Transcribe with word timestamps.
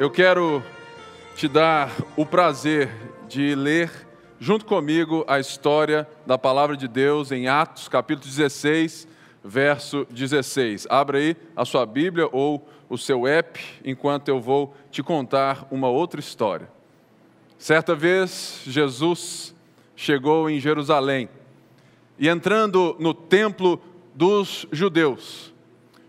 Eu 0.00 0.08
quero 0.08 0.62
te 1.36 1.46
dar 1.46 1.94
o 2.16 2.24
prazer 2.24 2.90
de 3.28 3.54
ler 3.54 3.92
junto 4.38 4.64
comigo 4.64 5.26
a 5.28 5.38
história 5.38 6.08
da 6.24 6.38
palavra 6.38 6.74
de 6.74 6.88
Deus 6.88 7.30
em 7.30 7.48
Atos, 7.48 7.86
capítulo 7.86 8.26
16, 8.26 9.06
verso 9.44 10.06
16. 10.08 10.86
Abra 10.88 11.18
aí 11.18 11.36
a 11.54 11.66
sua 11.66 11.84
Bíblia 11.84 12.30
ou 12.32 12.66
o 12.88 12.96
seu 12.96 13.26
app 13.26 13.60
enquanto 13.84 14.28
eu 14.28 14.40
vou 14.40 14.74
te 14.90 15.02
contar 15.02 15.68
uma 15.70 15.90
outra 15.90 16.18
história. 16.18 16.70
Certa 17.58 17.94
vez, 17.94 18.62
Jesus 18.64 19.54
chegou 19.94 20.48
em 20.48 20.58
Jerusalém 20.58 21.28
e 22.18 22.26
entrando 22.26 22.96
no 22.98 23.12
templo 23.12 23.78
dos 24.14 24.64
judeus, 24.72 25.52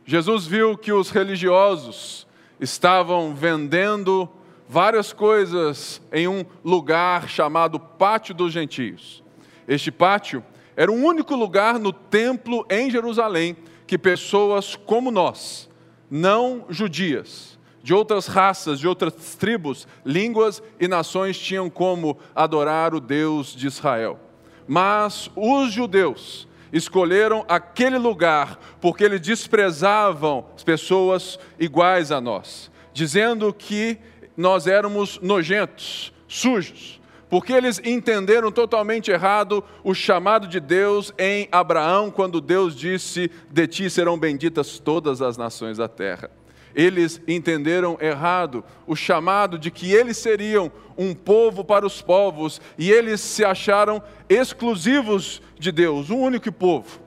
Jesus 0.06 0.48
viu 0.48 0.78
que 0.78 0.94
os 0.94 1.10
religiosos 1.10 2.26
estavam 2.62 3.34
vendendo 3.34 4.30
várias 4.70 5.12
coisas 5.12 6.00
em 6.14 6.28
um 6.28 6.46
lugar 6.64 7.28
chamado 7.28 7.80
Pátio 7.80 8.36
dos 8.36 8.54
Gentios. 8.54 9.24
Este 9.68 9.92
pátio 9.92 10.44
era 10.78 10.92
o 10.92 10.96
único 10.96 11.36
lugar 11.36 11.80
no 11.80 11.92
templo 11.92 12.66
em 12.70 12.90
Jerusalém 12.90 13.58
que 13.88 13.98
pessoas 13.98 14.76
como 14.76 15.12
nós, 15.12 15.70
não 16.10 16.66
judias, 16.70 17.60
de 17.84 17.94
outras 17.94 18.28
raças, 18.28 18.80
de 18.80 18.88
outras 18.88 19.36
tribos, 19.36 19.88
línguas 20.06 20.62
e 20.80 20.88
nações 20.88 21.38
tinham 21.38 21.70
como 21.70 22.18
adorar 22.36 22.94
o 22.94 23.02
Deus 23.02 23.56
de 23.56 23.68
Israel. 23.68 24.20
Mas 24.68 25.30
os 25.36 25.74
judeus 25.74 26.48
escolheram 26.72 27.46
aquele 27.48 27.98
lugar 27.98 28.60
porque 28.80 29.04
eles 29.04 29.22
desprezavam 29.22 30.46
as 30.56 30.64
pessoas 30.64 31.40
iguais 31.60 32.12
a 32.12 32.22
nós, 32.22 32.72
dizendo 32.94 33.54
que 33.54 33.98
nós 34.36 34.68
éramos 34.68 35.20
nojentos, 35.22 36.14
sujos, 36.28 37.02
porque 37.30 37.54
eles 37.54 37.80
entenderam 37.84 38.52
totalmente 38.52 39.10
errado 39.10 39.64
o 39.84 39.94
chamado 39.94 40.48
de 40.48 40.60
Deus 40.60 41.14
em 41.18 41.48
Abraão, 41.50 42.12
quando 42.12 42.42
Deus 42.42 42.76
disse: 42.76 43.32
De 43.50 43.68
ti 43.68 43.90
serão 43.90 44.20
benditas 44.20 44.80
todas 44.80 45.22
as 45.22 45.38
nações 45.38 45.78
da 45.78 45.88
terra. 45.88 46.30
Eles 46.76 47.22
entenderam 47.28 47.98
errado 48.02 48.64
o 48.88 48.96
chamado 48.96 49.58
de 49.58 49.70
que 49.72 49.92
eles 49.92 50.18
seriam 50.18 50.72
um 50.98 51.14
povo 51.14 51.64
para 51.64 51.86
os 51.86 52.02
povos 52.02 52.62
e 52.78 52.92
eles 52.92 53.20
se 53.22 53.44
acharam 53.44 54.02
exclusivos 54.30 55.42
de 55.62 55.72
Deus, 55.72 56.10
um 56.10 56.20
único 56.20 56.52
povo. 56.52 57.00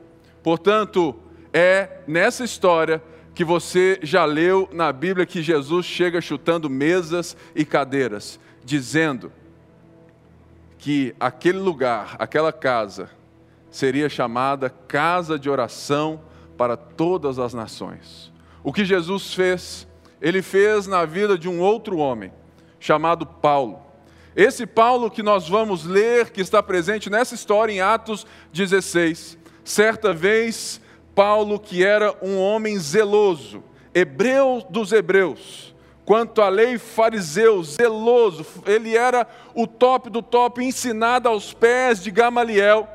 Portanto, 0.42 1.14
é 1.52 2.02
nessa 2.06 2.44
história 2.44 3.02
que 3.34 3.44
você 3.44 3.98
já 4.00 4.24
leu 4.24 4.68
na 4.72 4.92
Bíblia 4.92 5.26
que 5.26 5.42
Jesus 5.42 5.84
chega 5.84 6.20
chutando 6.20 6.70
mesas 6.70 7.36
e 7.54 7.64
cadeiras, 7.64 8.38
dizendo 8.64 9.32
que 10.78 11.14
aquele 11.18 11.58
lugar, 11.58 12.14
aquela 12.18 12.52
casa, 12.52 13.10
seria 13.70 14.08
chamada 14.08 14.70
casa 14.70 15.36
de 15.36 15.50
oração 15.50 16.20
para 16.56 16.76
todas 16.76 17.40
as 17.40 17.52
nações. 17.52 18.32
O 18.62 18.72
que 18.72 18.84
Jesus 18.84 19.34
fez, 19.34 19.88
ele 20.22 20.42
fez 20.42 20.86
na 20.86 21.04
vida 21.04 21.36
de 21.36 21.48
um 21.48 21.60
outro 21.60 21.98
homem, 21.98 22.32
chamado 22.78 23.26
Paulo. 23.26 23.83
Esse 24.36 24.66
Paulo 24.66 25.10
que 25.10 25.22
nós 25.22 25.48
vamos 25.48 25.84
ler, 25.84 26.30
que 26.30 26.40
está 26.40 26.62
presente 26.62 27.08
nessa 27.08 27.34
história 27.34 27.72
em 27.72 27.80
Atos 27.80 28.26
16, 28.52 29.38
certa 29.62 30.12
vez 30.12 30.80
Paulo, 31.14 31.60
que 31.60 31.84
era 31.84 32.12
um 32.20 32.38
homem 32.40 32.76
zeloso, 32.76 33.62
hebreu 33.94 34.64
dos 34.68 34.92
hebreus, 34.92 35.72
quanto 36.04 36.42
à 36.42 36.48
lei 36.48 36.78
fariseu, 36.78 37.62
zeloso, 37.62 38.44
ele 38.66 38.96
era 38.96 39.26
o 39.54 39.68
top 39.68 40.10
do 40.10 40.20
top, 40.20 40.64
ensinado 40.64 41.28
aos 41.28 41.54
pés 41.54 42.02
de 42.02 42.10
Gamaliel. 42.10 42.88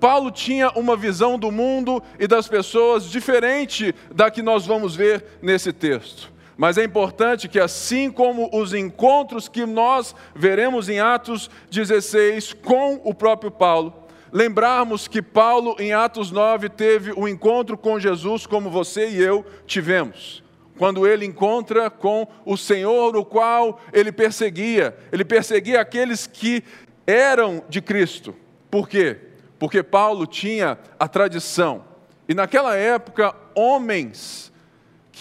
Paulo 0.00 0.32
tinha 0.32 0.68
uma 0.70 0.96
visão 0.96 1.38
do 1.38 1.52
mundo 1.52 2.02
e 2.18 2.26
das 2.26 2.48
pessoas 2.48 3.08
diferente 3.08 3.94
da 4.12 4.32
que 4.32 4.42
nós 4.42 4.66
vamos 4.66 4.96
ver 4.96 5.24
nesse 5.40 5.72
texto. 5.72 6.32
Mas 6.62 6.78
é 6.78 6.84
importante 6.84 7.48
que, 7.48 7.58
assim 7.58 8.08
como 8.08 8.48
os 8.52 8.72
encontros 8.72 9.48
que 9.48 9.66
nós 9.66 10.14
veremos 10.32 10.88
em 10.88 11.00
Atos 11.00 11.50
16 11.68 12.52
com 12.52 13.00
o 13.02 13.12
próprio 13.12 13.50
Paulo, 13.50 14.06
lembrarmos 14.30 15.08
que 15.08 15.20
Paulo, 15.20 15.74
em 15.80 15.92
Atos 15.92 16.30
9, 16.30 16.68
teve 16.68 17.10
o 17.10 17.22
um 17.22 17.26
encontro 17.26 17.76
com 17.76 17.98
Jesus, 17.98 18.46
como 18.46 18.70
você 18.70 19.08
e 19.08 19.20
eu 19.20 19.44
tivemos. 19.66 20.44
Quando 20.78 21.04
ele 21.04 21.26
encontra 21.26 21.90
com 21.90 22.28
o 22.46 22.56
Senhor, 22.56 23.16
o 23.16 23.24
qual 23.24 23.80
ele 23.92 24.12
perseguia, 24.12 24.96
ele 25.10 25.24
perseguia 25.24 25.80
aqueles 25.80 26.28
que 26.28 26.62
eram 27.04 27.64
de 27.68 27.82
Cristo. 27.82 28.36
Por 28.70 28.88
quê? 28.88 29.18
Porque 29.58 29.82
Paulo 29.82 30.28
tinha 30.28 30.78
a 30.96 31.08
tradição. 31.08 31.82
E 32.28 32.34
naquela 32.34 32.76
época, 32.76 33.34
homens 33.52 34.51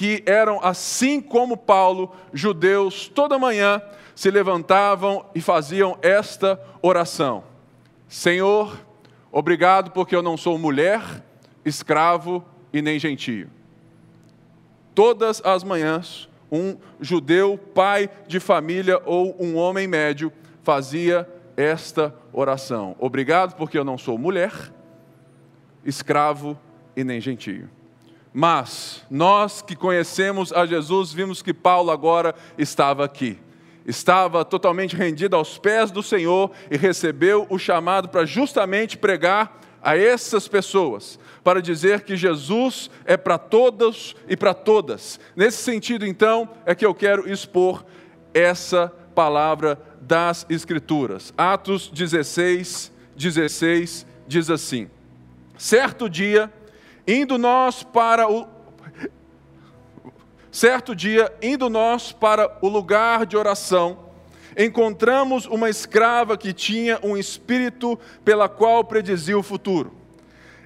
que 0.01 0.23
eram 0.25 0.59
assim 0.63 1.21
como 1.21 1.55
Paulo, 1.55 2.11
judeus, 2.33 3.07
toda 3.07 3.37
manhã 3.37 3.79
se 4.15 4.31
levantavam 4.31 5.23
e 5.35 5.39
faziam 5.39 5.95
esta 6.01 6.59
oração: 6.81 7.43
Senhor, 8.07 8.75
Obrigado 9.31 9.91
porque 9.91 10.13
eu 10.13 10.21
não 10.21 10.35
sou 10.35 10.57
mulher, 10.57 11.01
escravo 11.63 12.43
e 12.73 12.81
nem 12.81 12.99
gentio. 12.99 13.49
Todas 14.93 15.41
as 15.45 15.63
manhãs, 15.63 16.27
um 16.51 16.75
judeu, 16.99 17.57
pai 17.57 18.09
de 18.27 18.41
família 18.41 19.01
ou 19.05 19.41
um 19.41 19.55
homem 19.55 19.87
médio 19.87 20.33
fazia 20.63 21.29
esta 21.55 22.13
oração. 22.33 22.93
Obrigado 22.99 23.55
porque 23.55 23.77
eu 23.77 23.85
não 23.85 23.97
sou 23.97 24.17
mulher, 24.17 24.51
escravo 25.85 26.59
e 26.93 27.05
nem 27.05 27.21
gentio. 27.21 27.69
Mas 28.33 29.03
nós 29.09 29.61
que 29.61 29.75
conhecemos 29.75 30.53
a 30.53 30.65
Jesus, 30.65 31.11
vimos 31.11 31.41
que 31.41 31.53
Paulo 31.53 31.91
agora 31.91 32.33
estava 32.57 33.03
aqui 33.03 33.37
estava 33.85 34.45
totalmente 34.45 34.95
rendido 34.95 35.35
aos 35.35 35.57
pés 35.57 35.91
do 35.91 36.03
Senhor 36.03 36.51
e 36.69 36.77
recebeu 36.77 37.47
o 37.49 37.57
chamado 37.57 38.09
para 38.09 38.25
justamente 38.25 38.97
pregar 38.97 39.59
a 39.81 39.97
essas 39.97 40.47
pessoas, 40.47 41.19
para 41.43 41.61
dizer 41.61 42.01
que 42.01 42.15
Jesus 42.15 42.89
é 43.03 43.17
para 43.17 43.37
todos 43.37 44.15
e 44.27 44.37
para 44.37 44.53
todas. 44.53 45.19
Nesse 45.35 45.63
sentido, 45.63 46.05
então, 46.05 46.49
é 46.65 46.75
que 46.75 46.85
eu 46.85 46.93
quero 46.93 47.29
expor 47.31 47.83
essa 48.33 48.93
palavra 49.15 49.79
das 49.99 50.45
Escrituras. 50.49 51.33
Atos 51.35 51.89
16, 51.89 52.91
16 53.17 54.05
diz 54.27 54.49
assim: 54.51 54.87
Certo 55.57 56.07
dia, 56.07 56.51
indo 57.07 57.37
nós 57.37 57.83
para 57.83 58.29
o 58.29 58.47
Certo 60.51 60.93
dia, 60.93 61.33
indo 61.41 61.69
nós 61.69 62.11
para 62.11 62.57
o 62.61 62.67
lugar 62.67 63.25
de 63.25 63.37
oração, 63.37 63.99
encontramos 64.57 65.45
uma 65.45 65.69
escrava 65.69 66.37
que 66.37 66.51
tinha 66.51 66.99
um 67.01 67.15
espírito 67.15 67.97
pela 68.25 68.49
qual 68.49 68.83
predizia 68.83 69.39
o 69.39 69.43
futuro. 69.43 69.93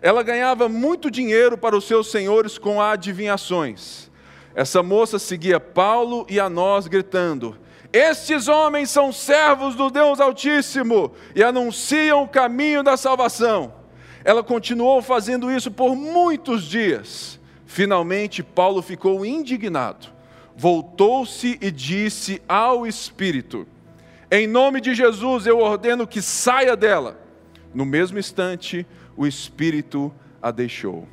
Ela 0.01 0.23
ganhava 0.23 0.68
muito 0.68 1.12
dinheiro 1.12 1.56
para 1.56 1.78
os 1.78 1.85
seus 1.85 2.09
senhores 2.09 2.57
com 2.57 2.81
adivinhações. 2.81 4.09
Essa 4.56 4.81
moça 4.81 5.19
seguia 5.19 5.59
Paulo 5.59 6.25
e 6.28 6.40
a 6.40 6.50
nós, 6.50 6.88
gritando: 6.88 7.56
Estes 7.94 8.47
homens 8.47 8.90
são 8.90 9.11
servos 9.11 9.76
do 9.76 9.91
Deus 9.91 10.20
Altíssimo 10.20 11.11
e 11.35 11.43
anunciam 11.43 12.23
o 12.23 12.28
caminho 12.28 12.81
da 12.81 12.97
salvação. 12.97 13.84
Ela 14.25 14.43
continuou 14.43 15.03
fazendo 15.03 15.51
isso 15.51 15.69
por 15.69 15.95
muitos 15.95 16.63
dias. 16.63 17.39
Finalmente, 17.67 18.41
Paulo 18.41 18.81
ficou 18.81 19.23
indignado, 19.23 20.07
voltou-se 20.57 21.59
e 21.61 21.69
disse 21.69 22.41
ao 22.49 22.87
Espírito: 22.87 23.67
Em 24.31 24.47
nome 24.47 24.81
de 24.81 24.95
Jesus 24.95 25.45
eu 25.45 25.59
ordeno 25.59 26.07
que 26.07 26.23
saia 26.23 26.75
dela. 26.75 27.19
No 27.72 27.85
mesmo 27.85 28.17
instante, 28.17 28.83
o 29.16 29.27
Espírito 29.27 30.11
a 30.41 30.49
deixou. 30.49 31.07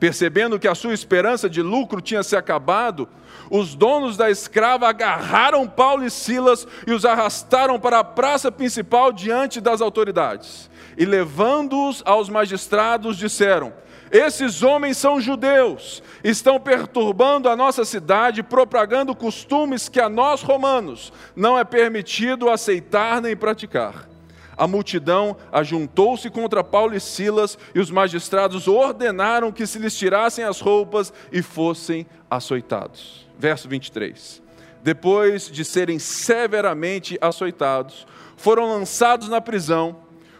Percebendo 0.00 0.58
que 0.58 0.66
a 0.66 0.74
sua 0.74 0.92
esperança 0.92 1.48
de 1.48 1.62
lucro 1.62 2.00
tinha 2.00 2.24
se 2.24 2.34
acabado, 2.34 3.08
os 3.48 3.76
donos 3.76 4.16
da 4.16 4.28
escrava 4.28 4.88
agarraram 4.88 5.68
Paulo 5.68 6.04
e 6.04 6.10
Silas 6.10 6.66
e 6.88 6.92
os 6.92 7.04
arrastaram 7.04 7.78
para 7.78 8.00
a 8.00 8.04
praça 8.04 8.50
principal 8.50 9.12
diante 9.12 9.60
das 9.60 9.80
autoridades. 9.80 10.71
E 10.96 11.04
levando-os 11.04 12.02
aos 12.04 12.28
magistrados, 12.28 13.16
disseram: 13.16 13.72
esses 14.12 14.62
homens 14.62 14.98
são 14.98 15.18
judeus, 15.18 16.02
estão 16.22 16.60
perturbando 16.60 17.48
a 17.48 17.56
nossa 17.56 17.82
cidade, 17.82 18.42
propagando 18.42 19.16
costumes 19.16 19.88
que 19.88 19.98
a 19.98 20.08
nós 20.08 20.42
romanos 20.42 21.10
não 21.34 21.58
é 21.58 21.64
permitido 21.64 22.50
aceitar 22.50 23.22
nem 23.22 23.34
praticar. 23.34 24.06
A 24.54 24.66
multidão 24.66 25.34
ajuntou-se 25.50 26.28
contra 26.28 26.62
Paulo 26.62 26.94
e 26.94 27.00
Silas, 27.00 27.58
e 27.74 27.80
os 27.80 27.90
magistrados 27.90 28.68
ordenaram 28.68 29.50
que 29.50 29.66
se 29.66 29.78
lhes 29.78 29.96
tirassem 29.96 30.44
as 30.44 30.60
roupas 30.60 31.10
e 31.32 31.40
fossem 31.40 32.06
açoitados. 32.30 33.26
Verso 33.38 33.66
23. 33.66 34.42
depois 34.82 35.50
de 35.50 35.64
serem 35.64 35.98
severamente 35.98 37.16
açoitados, 37.20 38.06
foram 38.36 38.68
lançados 38.68 39.28
na 39.28 39.40
prisão. 39.40 39.96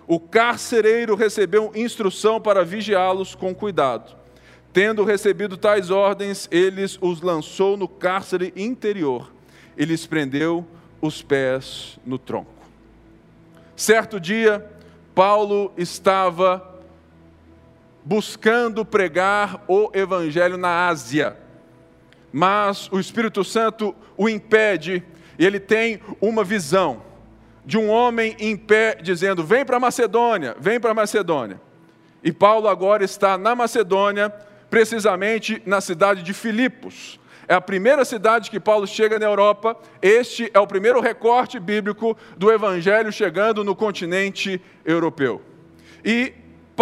O 0.07 0.19
carcereiro 0.19 1.15
recebeu 1.15 1.73
instrução 1.75 2.41
para 2.41 2.65
vigiá-los 2.65 3.35
com 3.35 3.55
cuidado. 3.55 4.17
Tendo 4.73 5.05
recebido 5.05 5.57
tais 5.57 5.91
ordens, 5.91 6.49
eles 6.51 6.99
os 7.01 7.21
lançou 7.21 7.77
no 7.77 7.87
cárcere 7.87 8.53
interior 8.57 9.31
e 9.77 9.85
lhes 9.85 10.07
prendeu 10.07 10.67
os 11.01 11.21
pés 11.23 11.99
no 12.05 12.19
tronco. 12.19 12.51
Certo 13.77 14.19
dia, 14.19 14.65
Paulo 15.15 15.73
estava 15.77 16.81
buscando 18.05 18.85
pregar 18.85 19.63
o 19.69 19.91
evangelho 19.93 20.57
na 20.57 20.89
Ásia, 20.89 21.37
mas 22.33 22.91
o 22.91 22.99
Espírito 22.99 23.45
Santo 23.45 23.95
o 24.17 24.29
impede 24.29 25.03
e 25.39 25.45
ele 25.45 25.61
tem 25.61 26.01
uma 26.21 26.43
visão 26.43 27.03
de 27.65 27.79
um 27.79 27.89
homem 27.89 28.37
em 28.39 28.57
pé 28.57 28.97
dizendo: 29.01 29.45
Vem 29.45 29.65
para 29.65 29.81
Macedônia, 29.81 30.57
vem 30.59 30.81
para 30.81 30.95
Macedônia. 30.95 31.61
E 32.23 32.33
Paulo 32.33 32.69
agora 32.69 33.05
está 33.05 33.37
na 33.37 33.55
Macedônia, 33.55 34.31
precisamente 34.71 35.61
na 35.67 35.81
cidade 35.81 36.23
de 36.23 36.33
Filipos. 36.33 37.21
É 37.49 37.55
a 37.55 37.61
primeira 37.61 38.05
cidade 38.05 38.51
que 38.51 38.61
Paulo 38.61 38.87
chega 38.87 39.19
na 39.19 39.27
Europa. 39.27 39.77
Este 40.01 40.51
é 40.55 40.61
o 40.61 40.67
primeiro 40.67 41.01
recorte 41.01 41.59
bíblico 41.59 42.17
do 42.37 42.51
evangelho 42.51 43.13
chegando 43.13 43.65
no 43.65 43.75
continente 43.75 44.61
europeu. 44.85 45.43
E 46.05 46.33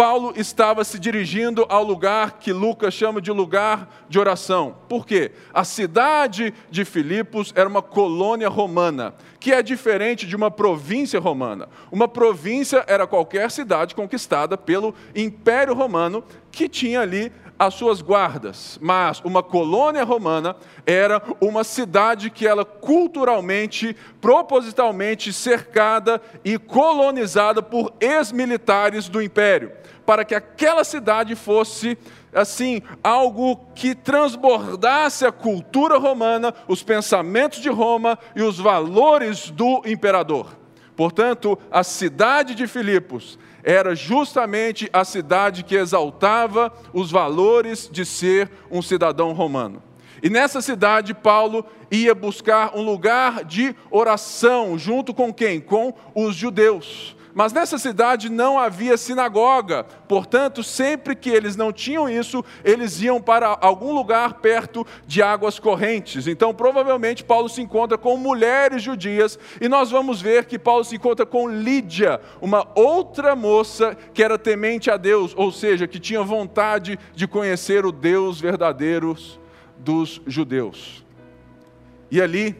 Paulo 0.01 0.33
estava 0.35 0.83
se 0.83 0.97
dirigindo 0.97 1.63
ao 1.69 1.83
lugar 1.83 2.39
que 2.39 2.51
Lucas 2.51 2.91
chama 2.91 3.21
de 3.21 3.31
lugar 3.31 4.03
de 4.09 4.17
oração. 4.17 4.77
Por 4.89 5.05
quê? 5.05 5.31
A 5.53 5.63
cidade 5.63 6.55
de 6.71 6.83
Filipos 6.83 7.53
era 7.55 7.69
uma 7.69 7.83
colônia 7.83 8.49
romana, 8.49 9.13
que 9.39 9.51
é 9.51 9.61
diferente 9.61 10.25
de 10.25 10.35
uma 10.35 10.49
província 10.49 11.19
romana. 11.19 11.69
Uma 11.91 12.07
província 12.07 12.83
era 12.87 13.05
qualquer 13.05 13.51
cidade 13.51 13.93
conquistada 13.93 14.57
pelo 14.57 14.95
Império 15.15 15.75
Romano, 15.75 16.23
que 16.51 16.67
tinha 16.67 17.01
ali 17.01 17.31
as 17.61 17.75
suas 17.75 18.01
guardas, 18.01 18.79
mas 18.81 19.21
uma 19.23 19.43
colônia 19.43 20.03
romana 20.03 20.55
era 20.83 21.21
uma 21.39 21.63
cidade 21.63 22.31
que 22.31 22.47
ela 22.47 22.65
culturalmente, 22.65 23.95
propositalmente 24.19 25.31
cercada 25.31 26.19
e 26.43 26.57
colonizada 26.57 27.61
por 27.61 27.93
ex-militares 27.99 29.07
do 29.07 29.21
império, 29.21 29.73
para 30.07 30.25
que 30.25 30.33
aquela 30.33 30.83
cidade 30.83 31.35
fosse 31.35 31.99
assim, 32.33 32.81
algo 33.03 33.57
que 33.75 33.93
transbordasse 33.93 35.23
a 35.23 35.31
cultura 35.31 35.99
romana, 35.99 36.55
os 36.67 36.81
pensamentos 36.81 37.59
de 37.59 37.69
Roma 37.69 38.17
e 38.35 38.41
os 38.41 38.57
valores 38.57 39.51
do 39.51 39.83
imperador. 39.85 40.57
Portanto, 40.95 41.59
a 41.69 41.83
cidade 41.83 42.55
de 42.55 42.65
Filipos 42.65 43.37
era 43.63 43.95
justamente 43.95 44.89
a 44.91 45.03
cidade 45.03 45.63
que 45.63 45.75
exaltava 45.75 46.71
os 46.93 47.11
valores 47.11 47.89
de 47.91 48.05
ser 48.05 48.49
um 48.69 48.81
cidadão 48.81 49.33
romano. 49.33 49.81
E 50.23 50.29
nessa 50.29 50.61
cidade, 50.61 51.13
Paulo 51.13 51.65
ia 51.89 52.13
buscar 52.13 52.75
um 52.75 52.83
lugar 52.83 53.43
de 53.43 53.75
oração, 53.89 54.77
junto 54.77 55.13
com 55.13 55.33
quem? 55.33 55.59
Com 55.59 55.93
os 56.13 56.35
judeus. 56.35 57.15
Mas 57.33 57.53
nessa 57.53 57.77
cidade 57.77 58.29
não 58.29 58.59
havia 58.59 58.97
sinagoga, 58.97 59.83
portanto, 60.07 60.63
sempre 60.63 61.15
que 61.15 61.29
eles 61.29 61.55
não 61.55 61.71
tinham 61.71 62.09
isso, 62.09 62.43
eles 62.63 63.01
iam 63.01 63.21
para 63.21 63.57
algum 63.61 63.93
lugar 63.93 64.35
perto 64.35 64.85
de 65.07 65.21
águas 65.21 65.59
correntes. 65.59 66.27
Então, 66.27 66.53
provavelmente, 66.53 67.23
Paulo 67.23 67.47
se 67.47 67.61
encontra 67.61 67.97
com 67.97 68.17
mulheres 68.17 68.83
judias, 68.83 69.39
e 69.59 69.69
nós 69.69 69.89
vamos 69.91 70.21
ver 70.21 70.45
que 70.45 70.59
Paulo 70.59 70.83
se 70.83 70.95
encontra 70.95 71.25
com 71.25 71.49
Lídia, 71.49 72.19
uma 72.41 72.67
outra 72.75 73.35
moça 73.35 73.97
que 74.13 74.23
era 74.23 74.37
temente 74.37 74.91
a 74.91 74.97
Deus, 74.97 75.33
ou 75.37 75.51
seja, 75.51 75.87
que 75.87 75.99
tinha 75.99 76.21
vontade 76.23 76.99
de 77.15 77.27
conhecer 77.27 77.85
o 77.85 77.91
Deus 77.91 78.39
verdadeiro 78.39 79.15
dos 79.77 80.21
judeus. 80.27 81.05
E 82.09 82.21
ali, 82.21 82.55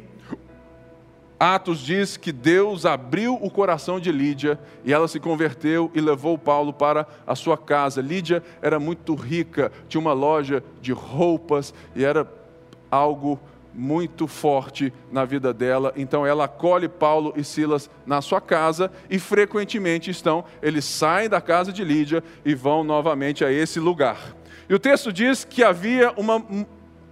Atos 1.42 1.80
diz 1.80 2.18
que 2.18 2.32
Deus 2.32 2.86
abriu 2.86 3.34
o 3.34 3.50
coração 3.50 4.00
de 4.00 4.12
Lídia 4.12 4.60
e 4.86 4.94
ela 4.94 5.08
se 5.08 5.20
converteu 5.20 5.90
e 5.96 6.00
levou 6.00 6.38
Paulo 6.38 6.72
para 6.72 7.08
a 7.26 7.34
sua 7.34 7.58
casa. 7.58 8.00
Lídia 8.00 8.44
era 8.62 8.80
muito 8.80 9.16
rica, 9.16 9.72
tinha 9.90 10.00
uma 10.00 10.14
loja 10.14 10.64
de 10.80 10.92
roupas 10.92 11.74
e 11.96 12.06
era 12.06 12.32
algo 12.92 13.40
muito 13.74 14.28
forte 14.28 14.94
na 15.12 15.26
vida 15.26 15.52
dela. 15.52 15.92
Então 15.96 16.28
ela 16.28 16.46
acolhe 16.46 16.88
Paulo 16.88 17.34
e 17.36 17.44
Silas 17.44 17.90
na 18.06 18.22
sua 18.22 18.40
casa 18.40 18.92
e 19.10 19.18
frequentemente 19.18 20.12
estão, 20.12 20.46
eles 20.62 20.86
saem 20.86 21.28
da 21.28 21.42
casa 21.42 21.74
de 21.74 21.84
Lídia 21.84 22.24
e 22.46 22.54
vão 22.54 22.84
novamente 22.84 23.44
a 23.44 23.52
esse 23.52 23.80
lugar. 23.80 24.36
E 24.70 24.76
o 24.76 24.80
texto 24.80 25.12
diz 25.12 25.44
que 25.44 25.64
havia 25.64 26.14
uma, 26.16 26.46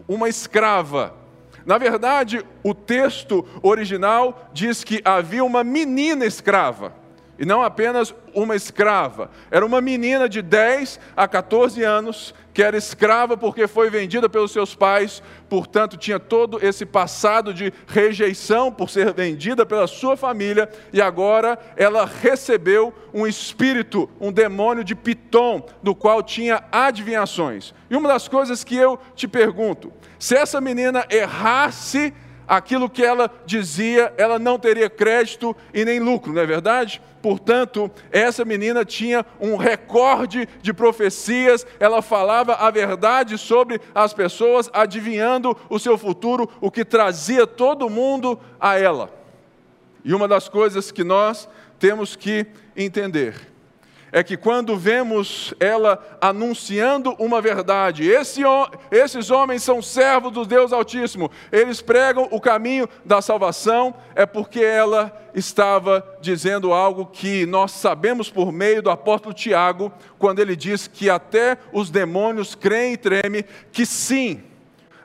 uma 0.08 0.30
escrava 0.30 1.18
na 1.66 1.78
verdade, 1.78 2.44
o 2.64 2.74
texto 2.74 3.46
original 3.62 4.50
diz 4.54 4.84
que 4.84 5.02
havia 5.04 5.44
uma 5.44 5.64
menina 5.64 6.26
escrava, 6.26 6.94
e 7.40 7.46
não 7.46 7.64
apenas 7.64 8.14
uma 8.36 8.54
escrava. 8.54 9.32
Era 9.50 9.66
uma 9.66 9.80
menina 9.80 10.28
de 10.28 10.42
10 10.42 11.00
a 11.16 11.26
14 11.26 11.82
anos, 11.82 12.36
que 12.54 12.62
era 12.62 12.76
escrava 12.76 13.38
porque 13.38 13.66
foi 13.66 13.90
vendida 13.90 14.28
pelos 14.28 14.52
seus 14.52 14.76
pais, 14.76 15.24
portanto, 15.48 15.96
tinha 15.96 16.20
todo 16.20 16.60
esse 16.62 16.86
passado 16.86 17.54
de 17.54 17.72
rejeição 17.88 18.70
por 18.70 18.90
ser 18.90 19.14
vendida 19.14 19.66
pela 19.66 19.88
sua 19.88 20.18
família, 20.18 20.70
e 20.92 21.02
agora 21.02 21.58
ela 21.78 22.06
recebeu 22.06 22.94
um 23.14 23.26
espírito, 23.26 24.10
um 24.20 24.32
demônio 24.32 24.84
de 24.84 24.94
Pitom, 24.94 25.66
do 25.82 25.96
qual 25.96 26.22
tinha 26.22 26.62
adivinhações. 26.70 27.74
E 27.90 27.96
uma 27.96 28.10
das 28.10 28.28
coisas 28.28 28.66
que 28.66 28.76
eu 28.76 29.00
te 29.16 29.28
pergunto: 29.28 29.94
se 30.20 30.36
essa 30.36 30.60
menina 30.60 31.06
errasse 31.10 32.14
aquilo 32.50 32.90
que 32.90 33.04
ela 33.04 33.32
dizia, 33.46 34.12
ela 34.18 34.40
não 34.40 34.58
teria 34.58 34.90
crédito 34.90 35.56
e 35.72 35.86
nem 35.86 36.00
lucro, 36.00 36.34
não 36.34 36.42
é 36.42 36.46
verdade? 36.48 37.00
Portanto, 37.22 37.92
essa 38.12 38.44
menina 38.44 38.84
tinha 38.84 39.24
um 39.40 39.56
recorde 39.56 40.50
de 40.62 40.74
profecias, 40.74 41.68
ela 41.80 42.02
falava 42.02 42.56
a 42.56 42.72
verdade 42.72 43.38
sobre 43.38 43.80
as 43.94 44.14
pessoas, 44.14 44.70
adivinhando 44.74 45.56
o 45.70 45.78
seu 45.78 45.98
futuro, 45.98 46.50
o 46.60 46.72
que 46.72 46.84
trazia 46.84 47.46
todo 47.46 47.90
mundo 47.90 48.40
a 48.60 48.80
ela. 48.80 49.14
E 50.04 50.14
uma 50.14 50.28
das 50.28 50.50
coisas 50.50 50.92
que 50.92 51.04
nós 51.04 51.48
temos 51.78 52.16
que 52.16 52.48
entender 52.76 53.49
é 54.12 54.24
que 54.24 54.36
quando 54.36 54.78
vemos 54.78 55.54
ela 55.60 56.18
anunciando 56.20 57.16
uma 57.20 57.42
verdade, 57.42 58.08
esse, 58.10 58.42
esses 58.92 59.30
homens 59.30 59.64
são 59.64 59.82
servos 59.82 60.32
do 60.32 60.46
Deus 60.46 60.74
Altíssimo, 60.74 61.32
eles 61.52 61.82
pregam 61.82 62.28
o 62.32 62.42
caminho 62.42 62.88
da 63.06 63.22
salvação, 63.22 63.94
é 64.16 64.26
porque 64.26 64.62
ela 64.62 65.16
estava 65.34 66.06
dizendo 66.22 66.74
algo 66.74 67.06
que 67.06 67.46
nós 67.46 67.72
sabemos 67.72 68.30
por 68.30 68.52
meio 68.52 68.82
do 68.82 68.90
apóstolo 68.90 69.34
Tiago, 69.34 69.92
quando 70.18 70.40
ele 70.40 70.56
diz 70.56 70.88
que 70.88 71.10
até 71.10 71.58
os 71.72 71.90
demônios 71.90 72.56
creem 72.56 72.94
e 72.94 72.98
tremem, 72.98 73.46
que 73.72 73.86
sim, 73.86 74.44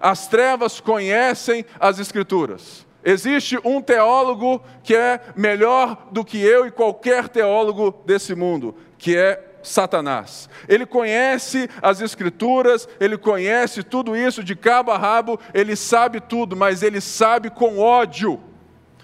as 0.01 0.27
trevas 0.27 0.81
conhecem 0.81 1.65
as 1.79 1.99
Escrituras. 1.99 2.85
Existe 3.07 3.59
um 3.63 3.83
teólogo 3.83 4.63
que 4.83 4.95
é 4.95 5.21
melhor 5.37 6.09
do 6.11 6.25
que 6.25 6.41
eu 6.41 6.67
e 6.67 6.71
qualquer 6.71 7.29
teólogo 7.29 8.03
desse 8.07 8.35
mundo 8.35 8.75
que 8.99 9.17
é 9.17 9.55
Satanás. 9.63 10.49
Ele 10.69 10.87
conhece 10.87 11.69
as 11.83 12.01
Escrituras, 12.01 12.89
ele 13.01 13.17
conhece 13.17 13.83
tudo 13.83 14.15
isso 14.17 14.45
de 14.45 14.55
cabo 14.55 14.91
a 14.91 14.99
rabo, 14.99 15.41
ele 15.53 15.75
sabe 15.75 16.21
tudo, 16.21 16.55
mas 16.55 16.83
ele 16.83 17.01
sabe 17.01 17.51
com 17.51 17.79
ódio, 17.79 18.41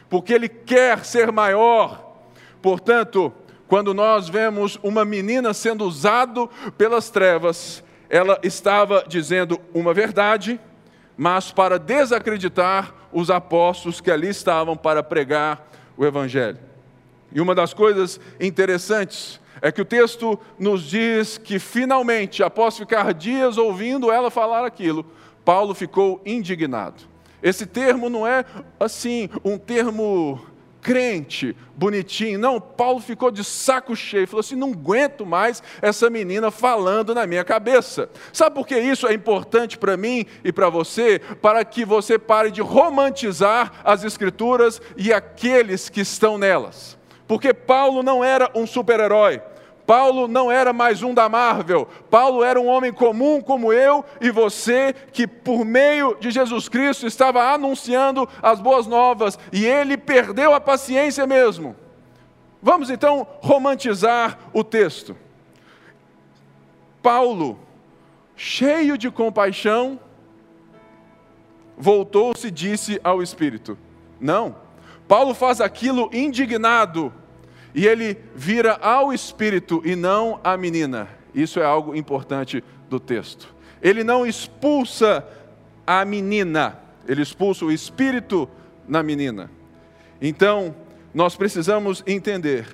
porque 0.08 0.32
ele 0.32 0.48
quer 0.48 1.04
ser 1.04 1.32
maior. 1.32 2.18
Portanto, 2.60 3.32
quando 3.66 3.94
nós 3.94 4.28
vemos 4.28 4.78
uma 4.82 5.04
menina 5.04 5.54
sendo 5.54 5.84
usada 5.84 6.46
pelas 6.76 7.08
trevas, 7.08 7.82
ela 8.08 8.38
estava 8.42 9.04
dizendo 9.06 9.60
uma 9.72 9.94
verdade, 9.94 10.60
mas 11.16 11.52
para 11.52 11.78
desacreditar 11.78 12.92
os 13.12 13.30
apóstolos 13.30 14.00
que 14.00 14.10
ali 14.10 14.28
estavam 14.28 14.76
para 14.76 15.02
pregar 15.02 15.68
o 15.96 16.04
Evangelho. 16.04 16.58
E 17.32 17.40
uma 17.40 17.54
das 17.54 17.72
coisas 17.72 18.18
interessantes 18.40 19.39
é 19.60 19.70
que 19.70 19.80
o 19.80 19.84
texto 19.84 20.38
nos 20.58 20.82
diz 20.82 21.38
que 21.38 21.58
finalmente, 21.58 22.42
após 22.42 22.76
ficar 22.76 23.12
dias 23.14 23.58
ouvindo 23.58 24.10
ela 24.10 24.30
falar 24.30 24.64
aquilo, 24.64 25.04
Paulo 25.44 25.74
ficou 25.74 26.20
indignado. 26.24 27.02
Esse 27.42 27.66
termo 27.66 28.10
não 28.10 28.26
é 28.26 28.44
assim 28.78 29.28
um 29.44 29.56
termo 29.56 30.40
crente, 30.80 31.56
bonitinho. 31.76 32.38
Não, 32.38 32.60
Paulo 32.60 33.00
ficou 33.00 33.30
de 33.30 33.44
saco 33.44 33.94
cheio, 33.94 34.26
falou 34.26 34.40
assim: 34.40 34.56
não 34.56 34.72
aguento 34.72 35.24
mais 35.24 35.62
essa 35.80 36.10
menina 36.10 36.50
falando 36.50 37.14
na 37.14 37.26
minha 37.26 37.44
cabeça. 37.44 38.08
Sabe 38.32 38.54
por 38.54 38.66
que 38.66 38.78
isso 38.78 39.06
é 39.06 39.14
importante 39.14 39.78
para 39.78 39.96
mim 39.96 40.26
e 40.44 40.52
para 40.52 40.68
você? 40.68 41.18
Para 41.40 41.64
que 41.64 41.84
você 41.84 42.18
pare 42.18 42.50
de 42.50 42.60
romantizar 42.60 43.80
as 43.84 44.04
Escrituras 44.04 44.80
e 44.96 45.12
aqueles 45.12 45.88
que 45.88 46.00
estão 46.00 46.38
nelas. 46.38 46.99
Porque 47.30 47.54
Paulo 47.54 48.02
não 48.02 48.24
era 48.24 48.50
um 48.56 48.66
super-herói. 48.66 49.40
Paulo 49.86 50.26
não 50.26 50.50
era 50.50 50.72
mais 50.72 51.00
um 51.00 51.14
da 51.14 51.28
Marvel. 51.28 51.86
Paulo 52.10 52.42
era 52.42 52.60
um 52.60 52.66
homem 52.66 52.92
comum 52.92 53.40
como 53.40 53.72
eu 53.72 54.04
e 54.20 54.32
você, 54.32 54.92
que 55.12 55.28
por 55.28 55.64
meio 55.64 56.16
de 56.18 56.32
Jesus 56.32 56.68
Cristo 56.68 57.06
estava 57.06 57.52
anunciando 57.52 58.28
as 58.42 58.60
boas 58.60 58.88
novas 58.88 59.38
e 59.52 59.64
ele 59.64 59.96
perdeu 59.96 60.52
a 60.52 60.60
paciência 60.60 61.24
mesmo. 61.24 61.76
Vamos 62.60 62.90
então 62.90 63.24
romantizar 63.40 64.36
o 64.52 64.64
texto. 64.64 65.16
Paulo, 67.00 67.60
cheio 68.34 68.98
de 68.98 69.08
compaixão, 69.08 70.00
voltou-se 71.78 72.48
e 72.48 72.50
disse 72.50 73.00
ao 73.04 73.22
Espírito: 73.22 73.78
Não. 74.20 74.68
Paulo 75.06 75.32
faz 75.32 75.60
aquilo 75.60 76.10
indignado 76.12 77.12
e 77.74 77.86
ele 77.86 78.18
vira 78.34 78.74
ao 78.74 79.12
espírito 79.12 79.82
e 79.84 79.94
não 79.94 80.40
à 80.42 80.56
menina. 80.56 81.08
Isso 81.34 81.60
é 81.60 81.64
algo 81.64 81.94
importante 81.94 82.62
do 82.88 82.98
texto. 82.98 83.54
Ele 83.80 84.02
não 84.02 84.26
expulsa 84.26 85.24
a 85.86 86.04
menina, 86.04 86.78
ele 87.06 87.22
expulsa 87.22 87.64
o 87.64 87.72
espírito 87.72 88.48
na 88.86 89.02
menina. 89.02 89.50
Então, 90.20 90.74
nós 91.14 91.36
precisamos 91.36 92.02
entender 92.06 92.66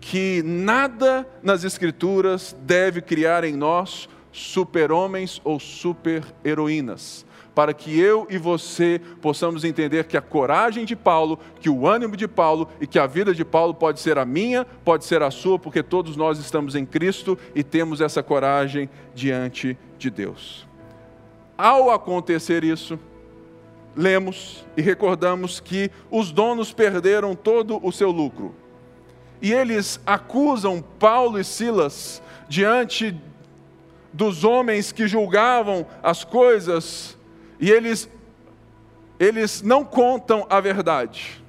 que 0.00 0.42
nada 0.44 1.26
nas 1.42 1.64
Escrituras 1.64 2.54
deve 2.60 3.00
criar 3.00 3.44
em 3.44 3.54
nós 3.54 4.08
super-homens 4.30 5.40
ou 5.42 5.58
super-heroínas 5.58 7.24
para 7.56 7.72
que 7.72 7.98
eu 7.98 8.26
e 8.28 8.36
você 8.36 9.00
possamos 9.22 9.64
entender 9.64 10.04
que 10.04 10.18
a 10.18 10.20
coragem 10.20 10.84
de 10.84 10.94
Paulo, 10.94 11.40
que 11.58 11.70
o 11.70 11.88
ânimo 11.88 12.14
de 12.14 12.28
Paulo 12.28 12.68
e 12.78 12.86
que 12.86 12.98
a 12.98 13.06
vida 13.06 13.34
de 13.34 13.46
Paulo 13.46 13.72
pode 13.72 13.98
ser 13.98 14.18
a 14.18 14.26
minha, 14.26 14.66
pode 14.84 15.06
ser 15.06 15.22
a 15.22 15.30
sua, 15.30 15.58
porque 15.58 15.82
todos 15.82 16.16
nós 16.16 16.38
estamos 16.38 16.74
em 16.74 16.84
Cristo 16.84 17.38
e 17.54 17.64
temos 17.64 18.02
essa 18.02 18.22
coragem 18.22 18.90
diante 19.14 19.78
de 19.96 20.10
Deus. 20.10 20.66
Ao 21.56 21.90
acontecer 21.90 22.62
isso, 22.62 22.98
lemos 23.96 24.66
e 24.76 24.82
recordamos 24.82 25.58
que 25.58 25.90
os 26.10 26.30
donos 26.30 26.74
perderam 26.74 27.34
todo 27.34 27.80
o 27.82 27.90
seu 27.90 28.10
lucro. 28.10 28.54
E 29.40 29.50
eles 29.50 29.98
acusam 30.04 30.84
Paulo 30.98 31.40
e 31.40 31.44
Silas 31.44 32.22
diante 32.50 33.18
dos 34.12 34.44
homens 34.44 34.92
que 34.92 35.08
julgavam 35.08 35.86
as 36.02 36.22
coisas 36.22 37.15
e 37.58 37.70
eles, 37.70 38.08
eles 39.18 39.62
não 39.62 39.84
contam 39.84 40.46
a 40.48 40.60
verdade. 40.60 41.42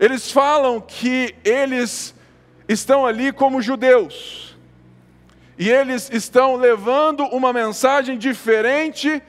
Eles 0.00 0.30
falam 0.30 0.80
que 0.80 1.34
eles 1.44 2.14
estão 2.68 3.04
ali 3.06 3.32
como 3.32 3.62
judeus. 3.62 4.56
E 5.58 5.68
eles 5.68 6.08
estão 6.12 6.54
levando 6.54 7.24
uma 7.24 7.52
mensagem 7.52 8.16
diferente 8.16 9.20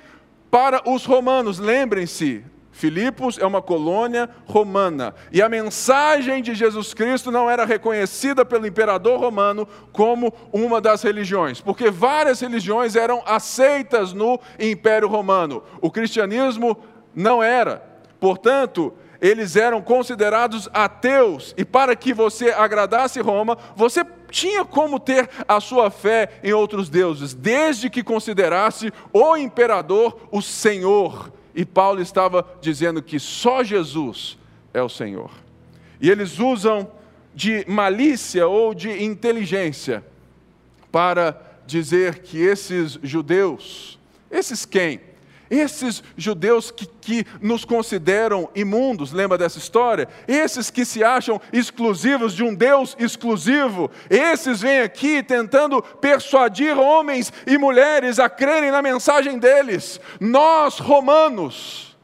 para 0.51 0.87
os 0.87 1.05
romanos. 1.05 1.57
Lembrem-se, 1.57 2.43
Filipos 2.79 3.37
é 3.37 3.45
uma 3.45 3.61
colônia 3.61 4.29
romana 4.45 5.13
e 5.33 5.41
a 5.41 5.49
mensagem 5.49 6.41
de 6.41 6.55
Jesus 6.55 6.93
Cristo 6.93 7.29
não 7.29 7.49
era 7.49 7.65
reconhecida 7.65 8.45
pelo 8.45 8.65
imperador 8.65 9.19
romano 9.19 9.67
como 9.91 10.33
uma 10.53 10.79
das 10.79 11.03
religiões, 11.03 11.59
porque 11.59 11.91
várias 11.91 12.39
religiões 12.39 12.95
eram 12.95 13.21
aceitas 13.25 14.13
no 14.13 14.39
Império 14.57 15.09
Romano. 15.09 15.61
O 15.81 15.91
cristianismo 15.91 16.77
não 17.13 17.43
era. 17.43 17.83
Portanto, 18.17 18.93
eles 19.19 19.57
eram 19.57 19.81
considerados 19.81 20.69
ateus, 20.73 21.53
e 21.57 21.65
para 21.65 21.93
que 21.97 22.13
você 22.13 22.51
agradasse 22.51 23.19
Roma, 23.19 23.57
você 23.75 24.05
tinha 24.31 24.63
como 24.63 25.01
ter 25.01 25.29
a 25.45 25.59
sua 25.59 25.91
fé 25.91 26.39
em 26.41 26.53
outros 26.53 26.87
deuses, 26.87 27.33
desde 27.33 27.89
que 27.89 28.01
considerasse 28.01 28.93
o 29.11 29.35
imperador 29.35 30.29
o 30.31 30.41
Senhor 30.41 31.29
e 31.53 31.65
Paulo 31.65 32.01
estava 32.01 32.45
dizendo 32.61 33.01
que 33.01 33.19
só 33.19 33.63
Jesus 33.63 34.37
é 34.73 34.81
o 34.81 34.89
Senhor. 34.89 35.31
E 35.99 36.09
eles 36.09 36.39
usam 36.39 36.89
de 37.33 37.65
malícia 37.67 38.47
ou 38.47 38.73
de 38.73 39.03
inteligência 39.03 40.03
para 40.91 41.39
dizer 41.65 42.19
que 42.19 42.37
esses 42.37 42.99
judeus, 43.03 43.99
esses 44.31 44.65
quem? 44.65 45.01
Esses 45.49 46.03
judeus 46.15 46.69
que, 46.69 46.85
que 46.85 47.25
nos 47.41 47.65
consideram 47.65 48.49
imundos, 48.53 49.11
lembra 49.11 49.35
dessa 49.35 49.57
história? 49.57 50.07
Esses 50.27 50.69
que 50.69 50.85
se 50.85 51.03
acham 51.03 51.41
exclusivos 51.51 52.35
de 52.35 52.43
um 52.43 52.53
Deus 52.53 52.95
exclusivo, 52.99 53.89
esses 54.09 54.61
vêm 54.61 54.81
aqui 54.81 55.23
tentando 55.23 55.81
persuadir 55.81 56.77
homens 56.77 57.33
e 57.47 57.57
mulheres 57.57 58.19
a 58.19 58.29
crerem 58.29 58.69
na 58.69 58.81
mensagem 58.81 59.39
deles. 59.39 59.99
Nós, 60.19 60.77
romanos, 60.77 61.97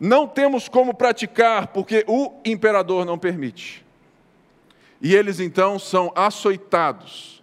não 0.00 0.26
temos 0.26 0.66
como 0.66 0.94
praticar, 0.94 1.68
porque 1.68 2.04
o 2.08 2.32
imperador 2.42 3.04
não 3.04 3.18
permite. 3.18 3.84
E 5.00 5.14
eles 5.14 5.40
então 5.40 5.78
são 5.78 6.10
açoitados, 6.16 7.42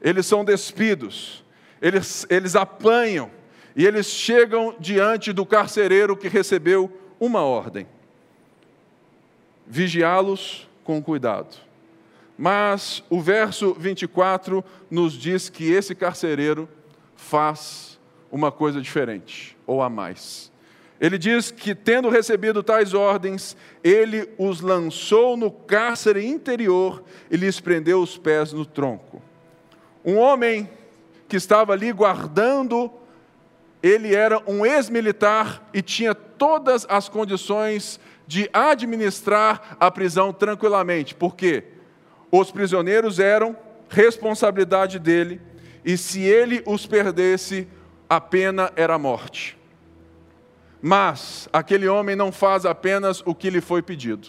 eles 0.00 0.24
são 0.24 0.42
despidos 0.42 1.43
eles, 1.84 2.26
eles 2.30 2.56
apanham 2.56 3.30
e 3.76 3.84
eles 3.84 4.06
chegam 4.06 4.74
diante 4.80 5.34
do 5.34 5.44
carcereiro 5.44 6.16
que 6.16 6.28
recebeu 6.28 6.90
uma 7.20 7.42
ordem: 7.42 7.86
vigiá-los 9.66 10.66
com 10.82 11.02
cuidado. 11.02 11.58
Mas 12.38 13.04
o 13.10 13.20
verso 13.20 13.74
24 13.74 14.64
nos 14.90 15.12
diz 15.12 15.50
que 15.50 15.70
esse 15.70 15.94
carcereiro 15.94 16.66
faz 17.16 18.00
uma 18.32 18.50
coisa 18.50 18.80
diferente, 18.80 19.54
ou 19.66 19.82
a 19.82 19.90
mais. 19.90 20.50
Ele 20.98 21.18
diz 21.18 21.50
que, 21.50 21.74
tendo 21.74 22.08
recebido 22.08 22.62
tais 22.62 22.94
ordens, 22.94 23.56
ele 23.82 24.26
os 24.38 24.62
lançou 24.62 25.36
no 25.36 25.50
cárcere 25.50 26.26
interior 26.26 27.04
e 27.30 27.36
lhes 27.36 27.60
prendeu 27.60 28.00
os 28.00 28.16
pés 28.16 28.54
no 28.54 28.64
tronco. 28.64 29.20
Um 30.02 30.16
homem 30.16 30.68
que 31.34 31.38
estava 31.38 31.72
ali 31.72 31.90
guardando, 31.90 32.88
ele 33.82 34.14
era 34.14 34.40
um 34.46 34.64
ex-militar 34.64 35.68
e 35.74 35.82
tinha 35.82 36.14
todas 36.14 36.86
as 36.88 37.08
condições 37.08 37.98
de 38.24 38.48
administrar 38.52 39.76
a 39.80 39.90
prisão 39.90 40.32
tranquilamente. 40.32 41.12
Por 41.12 41.34
quê? 41.34 41.64
Os 42.30 42.52
prisioneiros 42.52 43.18
eram 43.18 43.56
responsabilidade 43.88 45.00
dele, 45.00 45.40
e 45.84 45.96
se 45.96 46.20
ele 46.20 46.62
os 46.64 46.86
perdesse, 46.86 47.66
a 48.08 48.20
pena 48.20 48.70
era 48.76 48.94
a 48.94 48.98
morte. 48.98 49.58
Mas 50.80 51.48
aquele 51.52 51.88
homem 51.88 52.14
não 52.14 52.30
faz 52.30 52.64
apenas 52.64 53.24
o 53.26 53.34
que 53.34 53.50
lhe 53.50 53.60
foi 53.60 53.82
pedido, 53.82 54.28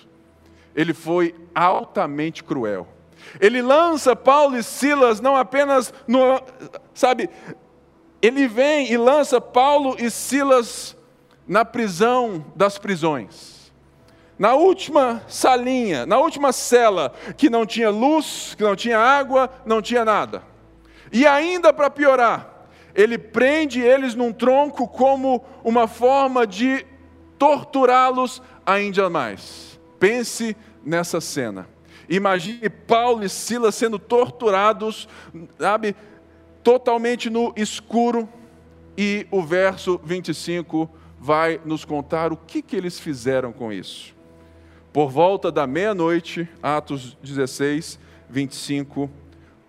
ele 0.75 0.91
foi 0.91 1.35
altamente 1.53 2.43
cruel. 2.43 2.88
Ele 3.39 3.62
lança 3.62 4.15
Paulo 4.15 4.58
e 4.58 4.63
Silas 4.63 5.20
não 5.20 5.36
apenas 5.36 5.94
no, 6.08 6.41
sabe, 6.94 7.29
ele 8.22 8.48
vem 8.48 8.91
e 8.91 8.98
lança 8.98 9.39
Paulo 9.39 9.96
e 10.00 10.10
Silas 10.10 10.96
na 11.48 11.63
prisão 11.63 12.46
das 12.55 12.77
prisões. 12.77 13.72
Na 14.38 14.53
última 14.53 15.24
salinha, 15.27 16.05
na 16.05 16.17
última 16.17 16.51
cela, 16.51 17.13
que 17.38 17.50
não 17.50 17.65
tinha 17.65 17.89
luz, 17.89 18.53
que 18.58 18.63
não 18.63 18.75
tinha 18.75 19.00
água, 19.00 19.50
não 19.65 19.82
tinha 19.82 20.03
nada. 20.03 20.44
E 21.12 21.25
ainda 21.25 21.72
para 21.72 21.89
piorar, 21.89 22.67
ele 22.94 23.17
prende 23.17 23.79
eles 23.79 24.15
num 24.15 24.34
tronco 24.34 24.88
como 24.88 25.44
uma 25.63 25.88
forma 25.88 26.46
de 26.46 26.86
torturá-los 27.38 28.41
ainda 28.65 29.10
mais. 29.10 29.79
Pense 30.00 30.55
nessa 30.84 31.22
cena. 31.22 31.75
Imagine 32.09 32.69
Paulo 32.69 33.24
e 33.24 33.29
Silas 33.29 33.75
sendo 33.75 33.97
torturados, 33.97 35.07
sabe, 35.57 35.95
totalmente 36.63 37.29
no 37.29 37.53
escuro, 37.55 38.27
e 38.97 39.27
o 39.29 39.41
verso 39.41 40.00
25 40.03 40.89
vai 41.19 41.59
nos 41.65 41.83
contar 41.83 42.31
o 42.31 42.38
que, 42.38 42.62
que 42.62 42.75
eles 42.75 43.00
fizeram 43.00 43.51
com 43.51 43.71
isso. 43.71 44.15
Por 44.93 45.09
volta 45.09 45.51
da 45.51 45.67
meia-noite, 45.67 46.47
Atos 46.63 47.17
16, 47.21 48.00
25, 48.29 49.09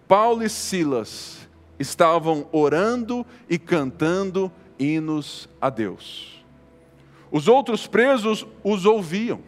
Paulo 0.07 0.45
e 0.45 0.49
Silas 0.49 1.49
estavam 1.79 2.47
orando 2.53 3.27
e 3.49 3.59
cantando 3.59 4.53
hinos 4.79 5.49
a 5.61 5.69
Deus. 5.69 6.45
Os 7.31 7.49
outros 7.49 7.87
presos 7.87 8.47
os 8.63 8.87
ouviam. 8.87 9.41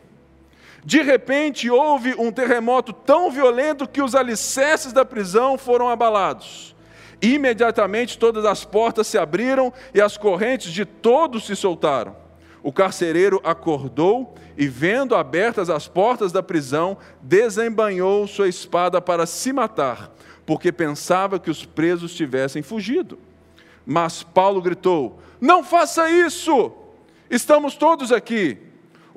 De 0.85 1.03
repente 1.03 1.71
houve 1.71 2.15
um 2.19 2.31
terremoto 2.31 2.93
tão 2.93 3.31
violento 3.31 3.89
que 3.89 4.03
os 4.03 4.15
alicerces 4.15 4.93
da 4.93 5.05
prisão 5.05 5.59
foram 5.59 5.89
abalados. 5.89 6.75
Imediatamente 7.21 8.17
todas 8.17 8.45
as 8.45 8.65
portas 8.65 9.07
se 9.07 9.19
abriram 9.19 9.73
e 9.93 10.01
as 10.01 10.17
correntes 10.17 10.73
de 10.73 10.85
todos 10.85 11.47
se 11.47 11.57
soltaram. 11.57 12.17
O 12.63 12.73
carcereiro 12.73 13.41
acordou 13.45 14.35
e, 14.57 14.67
vendo 14.69 15.15
abertas 15.15 15.71
as 15.71 15.89
portas 15.89 16.33
da 16.33 16.43
prisão, 16.43 16.97
desembanhou 17.21 18.27
sua 18.27 18.49
espada 18.49 19.01
para 19.01 19.27
se 19.27 19.53
matar, 19.53 20.13
porque 20.45 20.73
pensava 20.73 21.39
que 21.39 21.51
os 21.51 21.65
presos 21.65 22.15
tivessem 22.15 22.63
fugido. 22.63 23.19
Mas 23.87 24.23
Paulo 24.23 24.61
gritou: 24.61 25.21
Não 25.41 25.63
faça 25.65 26.11
isso! 26.11 26.73
Estamos 27.31 27.75
todos 27.75 28.11
aqui. 28.11 28.59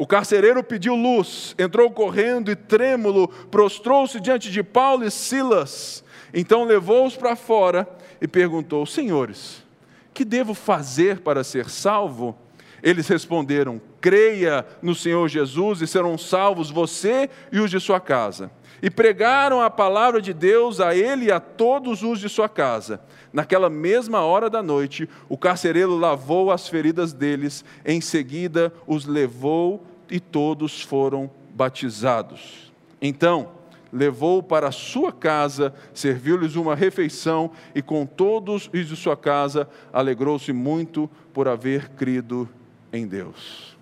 O 0.02 0.08
carcereiro 0.08 0.64
pediu 0.64 0.96
luz, 0.96 1.54
entrou 1.60 1.92
correndo 1.92 2.50
e 2.50 2.56
trêmulo, 2.56 3.28
prostrou-se 3.52 4.20
diante 4.20 4.50
de 4.50 4.64
Paulo 4.64 5.06
e 5.06 5.12
Silas. 5.12 6.04
Então 6.34 6.64
levou-os 6.64 7.16
para 7.16 7.36
fora 7.36 7.88
e 8.20 8.28
perguntou: 8.28 8.84
Senhores, 8.88 9.64
que 10.12 10.26
devo 10.26 10.56
fazer 10.56 11.20
para 11.20 11.44
ser 11.44 11.70
salvo? 11.70 12.36
Eles 12.82 13.08
responderam: 13.08 13.80
Creia 14.02 14.66
no 14.82 14.96
Senhor 14.96 15.28
Jesus 15.28 15.84
e 15.84 15.88
serão 15.88 16.18
salvos 16.18 16.72
você 16.72 17.30
e 17.52 17.60
os 17.60 17.70
de 17.70 17.80
sua 17.80 18.00
casa. 18.00 18.50
E 18.82 18.90
pregaram 18.90 19.62
a 19.62 19.70
palavra 19.70 20.20
de 20.20 20.34
Deus 20.34 20.80
a 20.80 20.96
ele 20.96 21.26
e 21.26 21.32
a 21.32 21.40
todos 21.40 22.02
os 22.02 22.20
de 22.20 22.28
sua 22.28 22.50
casa. 22.50 23.00
Naquela 23.32 23.70
mesma 23.70 24.22
hora 24.22 24.50
da 24.50 24.64
noite, 24.64 25.08
o 25.30 25.38
carcereiro 25.38 25.96
lavou 25.96 26.50
as 26.50 26.68
feridas 26.68 27.14
deles, 27.14 27.64
em 27.86 28.02
seguida 28.02 28.74
os 28.88 29.06
levou 29.06 29.86
e 30.12 30.20
todos 30.20 30.82
foram 30.82 31.32
batizados. 31.56 32.72
Então, 33.02 33.50
levou 33.92 34.44
para 34.44 34.72
sua 34.72 35.12
casa, 35.12 35.74
serviu-lhes 35.94 36.56
uma 36.56 36.76
refeição 36.76 37.52
e 37.74 37.82
com 37.82 38.06
todos 38.06 38.70
os 38.74 38.88
de 38.88 38.96
sua 38.96 39.18
casa 39.18 39.68
alegrou-se 39.92 40.54
muito 40.54 41.10
por 41.34 41.48
haver 41.48 41.90
crido 41.90 42.48
em 42.92 43.08
Deus. 43.08 43.78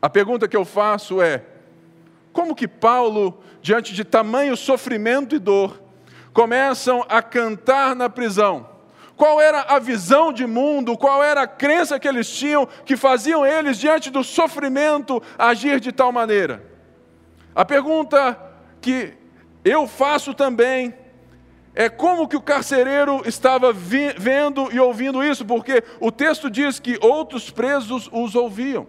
A 0.00 0.08
pergunta 0.08 0.48
que 0.48 0.56
eu 0.56 0.64
faço 0.64 1.20
é: 1.20 1.44
como 2.32 2.54
que 2.54 2.66
Paulo, 2.66 3.40
diante 3.62 3.94
de 3.94 4.04
tamanho 4.04 4.56
sofrimento 4.56 5.34
e 5.34 5.38
dor, 5.38 5.80
começam 6.32 7.04
a 7.08 7.22
cantar 7.22 7.94
na 7.94 8.08
prisão? 8.08 8.75
Qual 9.16 9.40
era 9.40 9.62
a 9.62 9.78
visão 9.78 10.32
de 10.32 10.46
mundo, 10.46 10.96
qual 10.96 11.24
era 11.24 11.42
a 11.42 11.46
crença 11.46 11.98
que 11.98 12.06
eles 12.06 12.28
tinham 12.28 12.68
que 12.84 12.96
faziam 12.96 13.44
eles, 13.46 13.78
diante 13.78 14.10
do 14.10 14.22
sofrimento, 14.22 15.22
agir 15.38 15.80
de 15.80 15.90
tal 15.90 16.12
maneira. 16.12 16.62
A 17.54 17.64
pergunta 17.64 18.38
que 18.80 19.14
eu 19.64 19.86
faço 19.86 20.34
também 20.34 20.94
é 21.74 21.88
como 21.88 22.28
que 22.28 22.36
o 22.36 22.40
carcereiro 22.40 23.22
estava 23.26 23.72
vendo 23.72 24.72
e 24.72 24.78
ouvindo 24.78 25.24
isso, 25.24 25.44
porque 25.44 25.82
o 26.00 26.12
texto 26.12 26.48
diz 26.50 26.78
que 26.78 26.98
outros 27.00 27.50
presos 27.50 28.08
os 28.12 28.34
ouviam. 28.34 28.86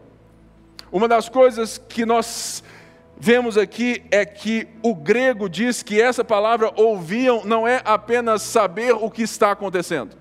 Uma 0.92 1.08
das 1.08 1.28
coisas 1.28 1.78
que 1.78 2.06
nós 2.06 2.64
vemos 3.20 3.58
aqui 3.58 4.04
é 4.12 4.26
que 4.26 4.68
o 4.84 4.94
grego 4.96 5.50
diz 5.50 5.82
que 5.84 6.02
essa 6.02 6.24
palavra 6.24 6.72
ouviam 6.76 7.44
não 7.46 7.68
é 7.68 7.82
apenas 7.84 8.42
saber 8.42 8.94
o 8.94 9.10
que 9.10 9.24
está 9.24 9.52
acontecendo. 9.52 10.16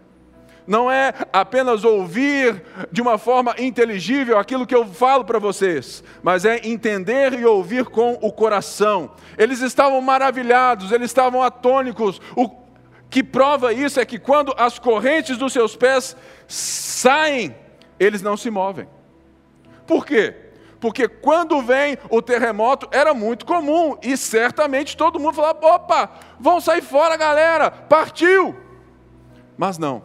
Não 0.66 0.90
é 0.90 1.14
apenas 1.32 1.84
ouvir 1.84 2.62
de 2.90 3.00
uma 3.00 3.18
forma 3.18 3.54
inteligível 3.56 4.36
aquilo 4.36 4.66
que 4.66 4.74
eu 4.74 4.84
falo 4.84 5.24
para 5.24 5.38
vocês, 5.38 6.02
mas 6.22 6.44
é 6.44 6.66
entender 6.66 7.34
e 7.34 7.44
ouvir 7.44 7.84
com 7.84 8.18
o 8.20 8.32
coração. 8.32 9.12
Eles 9.38 9.60
estavam 9.60 10.00
maravilhados, 10.00 10.90
eles 10.90 11.10
estavam 11.10 11.40
atônicos. 11.40 12.20
O 12.34 12.50
que 13.08 13.22
prova 13.22 13.72
isso 13.72 14.00
é 14.00 14.04
que 14.04 14.18
quando 14.18 14.52
as 14.58 14.78
correntes 14.78 15.38
dos 15.38 15.52
seus 15.52 15.76
pés 15.76 16.16
saem, 16.48 17.54
eles 18.00 18.20
não 18.20 18.36
se 18.36 18.50
movem. 18.50 18.88
Por 19.86 20.04
quê? 20.04 20.45
Porque 20.80 21.08
quando 21.08 21.62
vem 21.62 21.96
o 22.10 22.20
terremoto 22.20 22.88
era 22.90 23.14
muito 23.14 23.46
comum 23.46 23.96
e 24.02 24.16
certamente 24.16 24.96
todo 24.96 25.18
mundo 25.18 25.34
falava: 25.34 25.58
opa, 25.66 26.10
vão 26.38 26.60
sair 26.60 26.82
fora, 26.82 27.16
galera, 27.16 27.70
partiu. 27.70 28.54
Mas 29.56 29.78
não. 29.78 30.02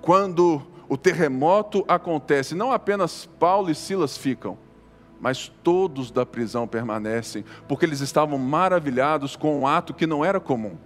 Quando 0.00 0.62
o 0.88 0.96
terremoto 0.96 1.84
acontece, 1.88 2.54
não 2.54 2.72
apenas 2.72 3.26
Paulo 3.38 3.70
e 3.70 3.74
Silas 3.74 4.16
ficam, 4.16 4.58
mas 5.20 5.50
todos 5.62 6.10
da 6.10 6.26
prisão 6.26 6.68
permanecem, 6.68 7.44
porque 7.66 7.84
eles 7.84 8.00
estavam 8.00 8.38
maravilhados 8.38 9.36
com 9.36 9.60
um 9.60 9.66
ato 9.66 9.94
que 9.94 10.06
não 10.06 10.24
era 10.24 10.40
comum. 10.40 10.76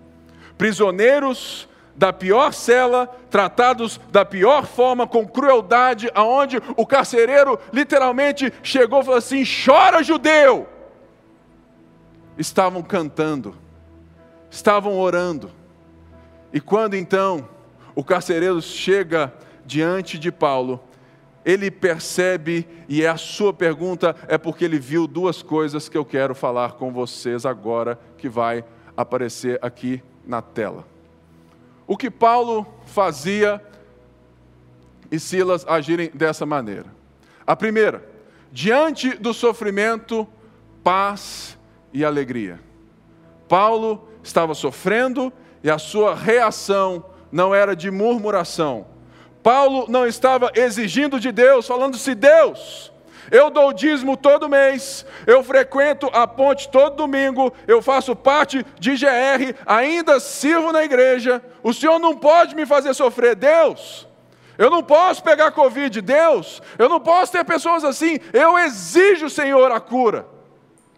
Prisioneiros 0.56 1.68
da 1.98 2.12
pior 2.12 2.54
cela, 2.54 3.08
tratados 3.28 4.00
da 4.12 4.24
pior 4.24 4.64
forma, 4.64 5.04
com 5.04 5.26
crueldade, 5.26 6.08
aonde 6.14 6.58
o 6.76 6.86
carcereiro 6.86 7.58
literalmente 7.72 8.52
chegou 8.62 9.00
e 9.00 9.04
falou 9.04 9.18
assim: 9.18 9.42
chora 9.44 10.00
judeu! 10.00 10.68
Estavam 12.38 12.84
cantando, 12.84 13.56
estavam 14.48 14.96
orando, 14.96 15.50
e 16.52 16.60
quando 16.60 16.94
então 16.94 17.48
o 17.96 18.04
carcereiro 18.04 18.62
chega 18.62 19.34
diante 19.66 20.20
de 20.20 20.30
Paulo, 20.30 20.80
ele 21.44 21.68
percebe, 21.68 22.68
e 22.88 23.02
é 23.02 23.08
a 23.08 23.16
sua 23.16 23.52
pergunta 23.52 24.14
é 24.28 24.38
porque 24.38 24.64
ele 24.64 24.78
viu 24.78 25.08
duas 25.08 25.42
coisas 25.42 25.88
que 25.88 25.98
eu 25.98 26.04
quero 26.04 26.32
falar 26.32 26.74
com 26.74 26.92
vocês 26.92 27.44
agora, 27.44 27.98
que 28.16 28.28
vai 28.28 28.64
aparecer 28.96 29.58
aqui 29.60 30.00
na 30.24 30.40
tela 30.40 30.97
o 31.88 31.96
que 31.96 32.10
Paulo 32.10 32.66
fazia 32.84 33.60
e 35.10 35.18
Silas 35.18 35.64
agirem 35.66 36.10
dessa 36.12 36.44
maneira. 36.44 36.84
A 37.46 37.56
primeira, 37.56 38.06
diante 38.52 39.14
do 39.14 39.32
sofrimento, 39.32 40.28
paz 40.84 41.58
e 41.90 42.04
alegria. 42.04 42.60
Paulo 43.48 44.06
estava 44.22 44.54
sofrendo 44.54 45.32
e 45.64 45.70
a 45.70 45.78
sua 45.78 46.14
reação 46.14 47.02
não 47.32 47.54
era 47.54 47.74
de 47.74 47.90
murmuração. 47.90 48.86
Paulo 49.42 49.86
não 49.88 50.06
estava 50.06 50.52
exigindo 50.54 51.18
de 51.18 51.32
Deus, 51.32 51.66
falando 51.66 51.96
se 51.96 52.14
Deus, 52.14 52.92
eu 53.30 53.50
dou 53.50 53.72
dízimo 53.72 54.16
todo 54.16 54.48
mês, 54.48 55.04
eu 55.26 55.42
frequento 55.42 56.08
a 56.12 56.26
ponte 56.26 56.68
todo 56.68 56.96
domingo, 56.96 57.52
eu 57.66 57.82
faço 57.82 58.16
parte 58.16 58.64
de 58.78 58.92
GR, 58.92 59.54
ainda 59.66 60.18
sirvo 60.18 60.72
na 60.72 60.84
igreja. 60.84 61.42
O 61.62 61.72
Senhor 61.72 61.98
não 61.98 62.16
pode 62.16 62.54
me 62.54 62.64
fazer 62.64 62.94
sofrer, 62.94 63.34
Deus. 63.34 64.06
Eu 64.56 64.70
não 64.70 64.82
posso 64.82 65.22
pegar 65.22 65.52
Covid, 65.52 66.00
Deus. 66.00 66.60
Eu 66.78 66.88
não 66.88 66.98
posso 66.98 67.30
ter 67.30 67.44
pessoas 67.44 67.84
assim. 67.84 68.18
Eu 68.32 68.58
exijo, 68.58 69.30
Senhor, 69.30 69.70
a 69.70 69.78
cura. 69.78 70.26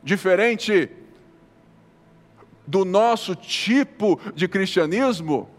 Diferente 0.03 0.89
do 2.67 2.85
nosso 2.85 3.35
tipo 3.35 4.19
de 4.35 4.49
cristianismo, 4.49 5.51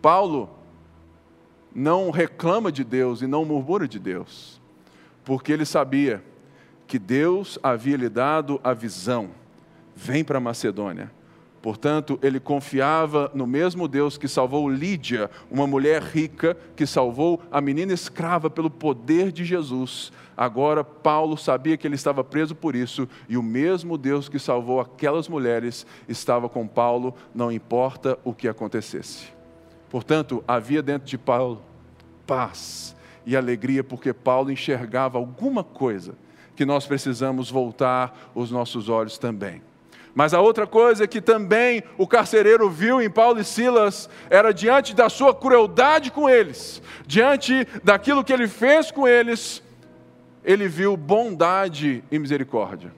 Paulo 0.00 0.48
não 1.74 2.10
reclama 2.10 2.72
de 2.72 2.84
Deus 2.84 3.20
e 3.20 3.26
não 3.26 3.44
murmura 3.44 3.86
de 3.86 3.98
Deus 3.98 4.59
porque 5.30 5.52
ele 5.52 5.64
sabia 5.64 6.24
que 6.88 6.98
Deus 6.98 7.56
havia 7.62 7.96
lhe 7.96 8.08
dado 8.08 8.60
a 8.64 8.74
visão: 8.74 9.30
vem 9.94 10.24
para 10.24 10.40
Macedônia. 10.40 11.08
Portanto, 11.62 12.18
ele 12.20 12.40
confiava 12.40 13.30
no 13.32 13.46
mesmo 13.46 13.86
Deus 13.86 14.18
que 14.18 14.26
salvou 14.26 14.68
Lídia, 14.68 15.30
uma 15.48 15.68
mulher 15.68 16.02
rica 16.02 16.56
que 16.74 16.84
salvou 16.84 17.40
a 17.48 17.60
menina 17.60 17.92
escrava 17.92 18.50
pelo 18.50 18.68
poder 18.68 19.30
de 19.30 19.44
Jesus. 19.44 20.10
Agora, 20.36 20.82
Paulo 20.82 21.36
sabia 21.36 21.76
que 21.76 21.86
ele 21.86 21.94
estava 21.94 22.24
preso 22.24 22.56
por 22.56 22.74
isso, 22.74 23.08
e 23.28 23.36
o 23.36 23.42
mesmo 23.42 23.96
Deus 23.96 24.28
que 24.28 24.40
salvou 24.40 24.80
aquelas 24.80 25.28
mulheres 25.28 25.86
estava 26.08 26.48
com 26.48 26.66
Paulo, 26.66 27.14
não 27.32 27.52
importa 27.52 28.18
o 28.24 28.34
que 28.34 28.48
acontecesse. 28.48 29.28
Portanto, 29.88 30.42
havia 30.48 30.82
dentro 30.82 31.06
de 31.06 31.16
Paulo 31.16 31.62
paz, 32.26 32.96
e 33.26 33.36
alegria, 33.36 33.84
porque 33.84 34.12
Paulo 34.12 34.50
enxergava 34.50 35.18
alguma 35.18 35.62
coisa 35.62 36.14
que 36.56 36.64
nós 36.64 36.86
precisamos 36.86 37.50
voltar 37.50 38.30
os 38.34 38.50
nossos 38.50 38.88
olhos 38.88 39.18
também. 39.18 39.62
Mas 40.14 40.34
a 40.34 40.40
outra 40.40 40.66
coisa 40.66 41.06
que 41.06 41.20
também 41.20 41.82
o 41.96 42.06
carcereiro 42.06 42.68
viu 42.68 43.00
em 43.00 43.08
Paulo 43.08 43.40
e 43.40 43.44
Silas 43.44 44.10
era 44.28 44.52
diante 44.52 44.94
da 44.94 45.08
sua 45.08 45.34
crueldade 45.34 46.10
com 46.10 46.28
eles, 46.28 46.82
diante 47.06 47.66
daquilo 47.84 48.24
que 48.24 48.32
ele 48.32 48.48
fez 48.48 48.90
com 48.90 49.06
eles, 49.06 49.62
ele 50.44 50.68
viu 50.68 50.96
bondade 50.96 52.02
e 52.10 52.18
misericórdia. 52.18 52.92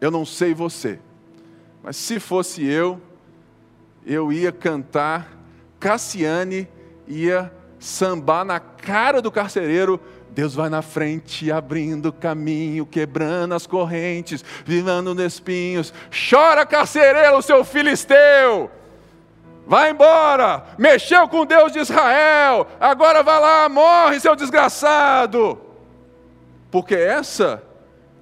Eu 0.00 0.10
não 0.10 0.24
sei 0.24 0.54
você, 0.54 0.98
mas 1.82 1.96
se 1.96 2.20
fosse 2.20 2.64
eu, 2.64 3.00
eu 4.04 4.32
ia 4.32 4.52
cantar, 4.52 5.36
Cassiane 5.78 6.68
ia 7.06 7.52
sambar 7.80 8.44
na 8.44 8.60
cara 8.60 9.20
do 9.20 9.32
carcereiro, 9.32 9.98
Deus 10.30 10.54
vai 10.54 10.68
na 10.68 10.82
frente, 10.82 11.50
abrindo 11.50 12.12
caminho, 12.12 12.86
quebrando 12.86 13.54
as 13.54 13.66
correntes, 13.66 14.44
vivendo 14.64 15.14
nos 15.14 15.24
espinhos. 15.24 15.92
Chora, 16.30 16.64
carcereiro, 16.64 17.42
seu 17.42 17.64
filisteu! 17.64 18.70
Vai 19.66 19.90
embora! 19.90 20.64
Mexeu 20.78 21.26
com 21.28 21.46
Deus 21.46 21.72
de 21.72 21.80
Israel, 21.80 22.66
agora 22.78 23.22
vai 23.22 23.40
lá, 23.40 23.68
morre, 23.68 24.20
seu 24.20 24.36
desgraçado! 24.36 25.60
Porque 26.70 26.94
essa, 26.94 27.62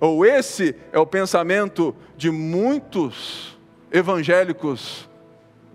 ou 0.01 0.25
esse, 0.25 0.75
é 0.93 0.99
o 0.99 1.07
pensamento 1.07 1.95
de 2.17 2.31
muitos 2.31 3.59
evangélicos 3.91 5.09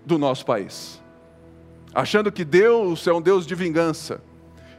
do 0.04 0.18
nosso 0.18 0.44
país, 0.44 1.00
achando 1.94 2.32
que 2.32 2.44
Deus 2.44 3.06
é 3.06 3.12
um 3.12 3.22
Deus 3.22 3.46
de 3.46 3.54
vingança 3.54 4.20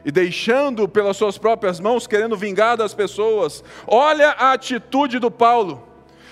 e 0.06 0.12
deixando 0.12 0.88
pelas 0.88 1.16
suas 1.16 1.36
próprias 1.36 1.80
mãos, 1.80 2.06
querendo 2.06 2.36
vingar 2.36 2.76
das 2.76 2.94
pessoas. 2.94 3.64
Olha 3.88 4.30
a 4.30 4.52
atitude 4.52 5.18
do 5.18 5.32
Paulo. 5.32 5.82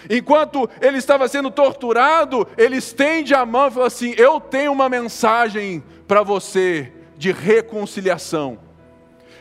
Enquanto 0.08 0.70
ele 0.80 0.98
estava 0.98 1.26
sendo 1.26 1.50
torturado, 1.50 2.46
ele 2.56 2.76
estende 2.76 3.34
a 3.34 3.44
mão 3.44 3.66
e 3.66 3.70
fala 3.72 3.86
assim: 3.88 4.14
Eu 4.16 4.40
tenho 4.40 4.70
uma 4.70 4.88
mensagem 4.88 5.82
para 6.06 6.22
você 6.22 6.92
de 7.16 7.32
reconciliação. 7.32 8.60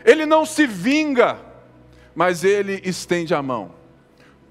Ele 0.03 0.25
não 0.25 0.45
se 0.45 0.65
vinga, 0.65 1.38
mas 2.15 2.43
ele 2.43 2.82
estende 2.84 3.36
a 3.36 3.41
mão. 3.41 3.71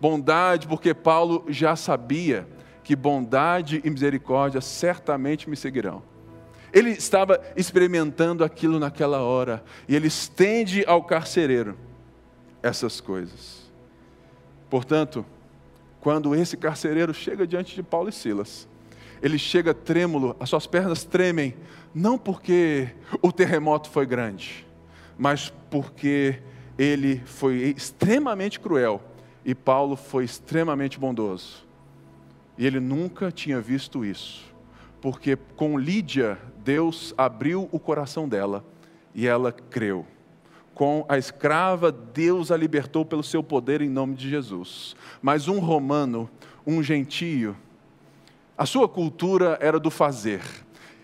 Bondade, 0.01 0.69
porque 0.69 0.95
Paulo 0.95 1.45
já 1.49 1.75
sabia 1.75 2.47
que 2.85 2.95
bondade 2.95 3.81
e 3.85 3.91
misericórdia 3.91 4.61
certamente 4.61 5.51
me 5.51 5.57
seguirão. 5.57 6.12
Ele 6.73 6.91
estava 6.91 7.41
experimentando 7.55 8.43
aquilo 8.43 8.79
naquela 8.79 9.21
hora, 9.21 9.63
e 9.89 9.95
ele 9.95 10.09
estende 10.09 10.85
ao 10.87 11.05
carcereiro 11.05 11.77
essas 12.63 13.01
coisas. 13.01 13.71
Portanto, 14.71 15.27
quando 16.01 16.35
esse 16.35 16.57
carcereiro 16.57 17.13
chega 17.13 17.47
diante 17.47 17.75
de 17.75 17.83
Paulo 17.83 18.09
e 18.09 18.13
Silas, 18.13 18.67
ele 19.23 19.39
chega 19.39 19.73
trêmulo, 19.73 20.35
as 20.41 20.49
suas 20.49 20.67
pernas 20.67 21.05
tremem, 21.05 21.55
não 21.95 22.19
porque 22.19 22.89
o 23.21 23.31
terremoto 23.31 23.89
foi 23.89 24.05
grande, 24.05 24.67
mas 25.17 25.53
porque 25.71 26.41
ele 26.77 27.23
foi 27.25 27.75
extremamente 27.77 28.59
cruel 28.59 29.01
e 29.45 29.55
Paulo 29.55 29.95
foi 29.95 30.25
extremamente 30.25 30.99
bondoso. 30.99 31.65
E 32.59 32.67
ele 32.67 32.81
nunca 32.81 33.31
tinha 33.31 33.61
visto 33.61 34.05
isso, 34.05 34.52
porque 35.03 35.37
com 35.57 35.77
Lídia, 35.77 36.39
Deus 36.65 37.13
abriu 37.19 37.69
o 37.73 37.79
coração 37.81 38.29
dela 38.29 38.65
e 39.13 39.27
ela 39.27 39.51
creu. 39.51 40.07
Com 40.73 41.05
a 41.09 41.19
escrava, 41.19 41.91
Deus 41.91 42.53
a 42.53 42.57
libertou 42.57 43.05
pelo 43.05 43.23
seu 43.23 43.43
poder 43.43 43.83
em 43.83 43.91
nome 43.91 44.15
de 44.15 44.31
Jesus. 44.31 44.95
Mas 45.21 45.49
um 45.49 45.59
romano, 45.59 46.31
um 46.65 46.81
gentio, 46.83 47.57
a 48.57 48.65
sua 48.65 48.89
cultura 48.89 49.59
era 49.61 49.81
do 49.81 49.91
fazer. 49.91 50.41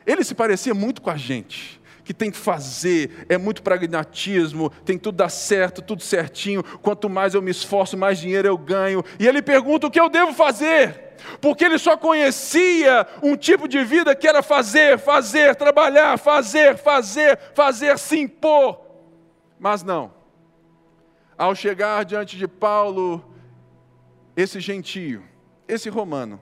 Ele 0.06 0.22
se 0.22 0.34
parecia 0.34 0.72
muito 0.72 1.02
com 1.02 1.10
a 1.10 1.16
gente, 1.16 1.77
que 2.08 2.14
tem 2.14 2.30
que 2.30 2.38
fazer, 2.38 3.26
é 3.28 3.36
muito 3.36 3.62
pragmatismo, 3.62 4.70
tem 4.82 4.96
que 4.96 5.02
tudo 5.02 5.16
dar 5.16 5.28
certo, 5.28 5.82
tudo 5.82 6.02
certinho. 6.02 6.62
Quanto 6.80 7.06
mais 7.06 7.34
eu 7.34 7.42
me 7.42 7.50
esforço, 7.50 7.98
mais 7.98 8.18
dinheiro 8.18 8.48
eu 8.48 8.56
ganho. 8.56 9.04
E 9.20 9.28
ele 9.28 9.42
pergunta 9.42 9.86
o 9.86 9.90
que 9.90 10.00
eu 10.00 10.08
devo 10.08 10.32
fazer 10.32 11.06
porque 11.40 11.64
ele 11.64 11.78
só 11.78 11.98
conhecia 11.98 13.06
um 13.22 13.36
tipo 13.36 13.68
de 13.68 13.84
vida 13.84 14.14
que 14.14 14.26
era 14.26 14.42
fazer, 14.42 14.98
fazer, 14.98 15.54
trabalhar, 15.56 16.16
fazer, 16.16 16.78
fazer, 16.78 17.38
fazer, 17.54 17.98
se 17.98 18.18
impor. 18.20 18.80
Mas 19.58 19.82
não. 19.82 20.10
Ao 21.36 21.54
chegar 21.54 22.06
diante 22.06 22.38
de 22.38 22.48
Paulo, 22.48 23.22
esse 24.34 24.60
gentio, 24.60 25.22
esse 25.66 25.90
romano, 25.90 26.40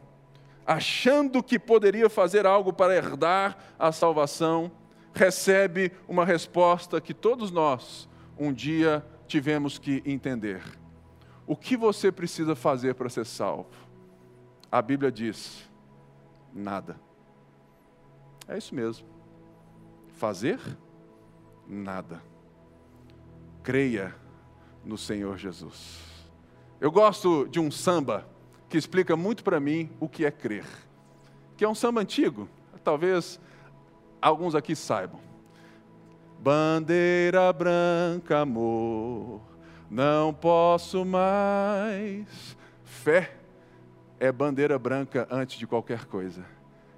achando 0.64 1.42
que 1.42 1.58
poderia 1.58 2.08
fazer 2.08 2.46
algo 2.46 2.72
para 2.72 2.94
herdar 2.94 3.56
a 3.76 3.90
salvação, 3.90 4.70
recebe 5.16 5.90
uma 6.06 6.24
resposta 6.24 7.00
que 7.00 7.12
todos 7.12 7.50
nós 7.50 8.08
um 8.38 8.52
dia 8.52 9.04
tivemos 9.26 9.78
que 9.78 10.02
entender. 10.06 10.62
O 11.46 11.56
que 11.56 11.76
você 11.76 12.12
precisa 12.12 12.54
fazer 12.54 12.94
para 12.94 13.08
ser 13.08 13.26
salvo? 13.26 13.86
a 14.70 14.82
Bíblia 14.82 15.10
diz: 15.10 15.68
nada. 16.52 16.98
É 18.48 18.56
isso 18.56 18.74
mesmo. 18.74 19.06
Fazer? 20.14 20.60
Nada. 21.66 22.22
Creia 23.62 24.14
no 24.84 24.96
Senhor 24.96 25.36
Jesus. 25.36 26.00
Eu 26.80 26.92
gosto 26.92 27.48
de 27.48 27.58
um 27.58 27.70
samba 27.70 28.28
que 28.68 28.76
explica 28.76 29.16
muito 29.16 29.42
para 29.42 29.58
mim 29.58 29.90
o 29.98 30.08
que 30.08 30.24
é 30.24 30.30
crer. 30.30 30.66
Que 31.56 31.64
é 31.64 31.68
um 31.68 31.74
samba 31.74 32.02
antigo, 32.02 32.48
talvez 32.84 33.40
alguns 34.20 34.54
aqui 34.54 34.74
saibam. 34.74 35.20
Bandeira 36.38 37.52
branca, 37.52 38.40
amor, 38.40 39.40
não 39.90 40.32
posso 40.32 41.04
mais. 41.04 42.56
Fé 42.84 43.36
é 44.18 44.30
bandeira 44.30 44.78
branca 44.78 45.26
antes 45.30 45.58
de 45.58 45.66
qualquer 45.66 46.04
coisa. 46.04 46.44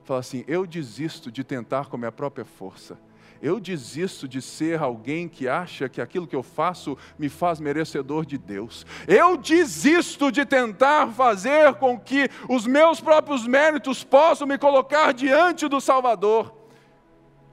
Fala 0.05 0.21
assim: 0.21 0.45
eu 0.47 0.67
desisto 0.67 1.31
de 1.31 1.45
tentar 1.45 1.87
com 1.87 1.97
minha 1.97 2.13
própria 2.13 2.45
força. 2.45 2.99
Eu 3.41 3.61
desisto 3.61 4.27
de 4.27 4.43
ser 4.43 4.81
alguém 4.81 5.29
que 5.29 5.47
acha 5.47 5.89
que 5.89 6.01
aquilo 6.01 6.27
que 6.27 6.35
eu 6.35 6.43
faço 6.43 6.99
me 7.17 7.29
faz 7.29 7.61
merecedor 7.61 8.27
de 8.27 8.37
Deus. 8.37 8.85
Eu 9.07 9.37
desisto 9.37 10.33
de 10.33 10.45
tentar 10.45 11.09
fazer 11.13 11.75
com 11.75 11.99
que 11.99 12.29
os 12.49 12.67
meus 12.67 13.01
próprios 13.01 13.47
méritos 13.47 14.03
possam 14.03 14.47
me 14.47 14.59
colocar 14.59 15.13
diante 15.13 15.69
do 15.69 15.81
Salvador. 15.81 16.58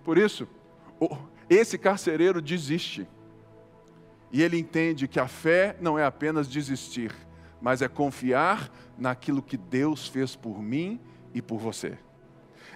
Por 0.06 0.20
isso, 0.20 0.48
esse 1.50 1.80
carcereiro 1.80 2.40
desiste. 2.40 3.08
E 4.32 4.44
ele 4.44 4.58
entende 4.58 5.08
que 5.08 5.20
a 5.20 5.28
fé 5.28 5.76
não 5.82 5.98
é 5.98 6.06
apenas 6.06 6.48
desistir, 6.48 7.12
mas 7.60 7.82
é 7.82 7.88
confiar 7.88 8.70
naquilo 8.98 9.42
que 9.42 9.58
Deus 9.58 10.08
fez 10.08 10.36
por 10.36 10.62
mim 10.62 11.02
e 11.34 11.42
por 11.42 11.58
você. 11.58 11.98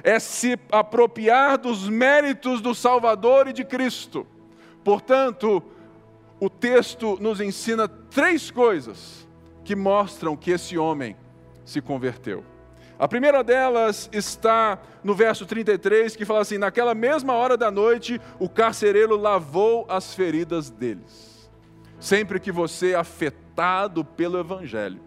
É 0.04 0.20
se 0.20 0.58
apropriar 0.72 1.60
dos 1.60 1.88
méritos 1.88 2.62
do 2.62 2.74
Salvador 2.74 3.48
e 3.48 3.54
de 3.54 3.64
Cristo. 3.64 4.26
Portanto, 4.84 5.62
o 6.40 6.50
texto 6.50 7.18
nos 7.22 7.40
ensina 7.40 7.88
três 7.88 8.50
coisas 8.50 9.28
que 9.64 9.76
mostram 9.76 10.36
que 10.36 10.52
esse 10.52 10.78
homem 10.78 11.16
se 11.64 11.80
converteu. 11.80 12.44
A 13.00 13.08
primeira 13.08 13.42
delas 13.42 14.10
está 14.12 14.78
no 15.02 15.16
verso 15.16 15.46
33, 15.46 16.18
que 16.18 16.26
fala 16.26 16.42
assim: 16.42 16.58
Naquela 16.58 16.94
mesma 16.94 17.34
hora 17.34 17.56
da 17.56 17.72
noite, 17.72 18.20
o 18.38 18.50
carcereiro 18.50 19.16
lavou 19.16 19.86
as 19.88 20.14
feridas 20.14 20.70
deles. 20.70 21.50
Sempre 21.98 22.42
que 22.42 22.52
você 22.52 22.92
é 22.92 22.96
afetado 22.96 24.04
pelo 24.04 24.38
Evangelho, 24.38 25.02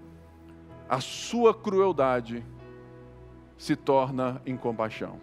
a 0.88 1.00
sua 1.00 1.52
crueldade 1.52 2.42
se 3.58 3.76
torna 3.76 4.40
incompaixão. 4.46 5.20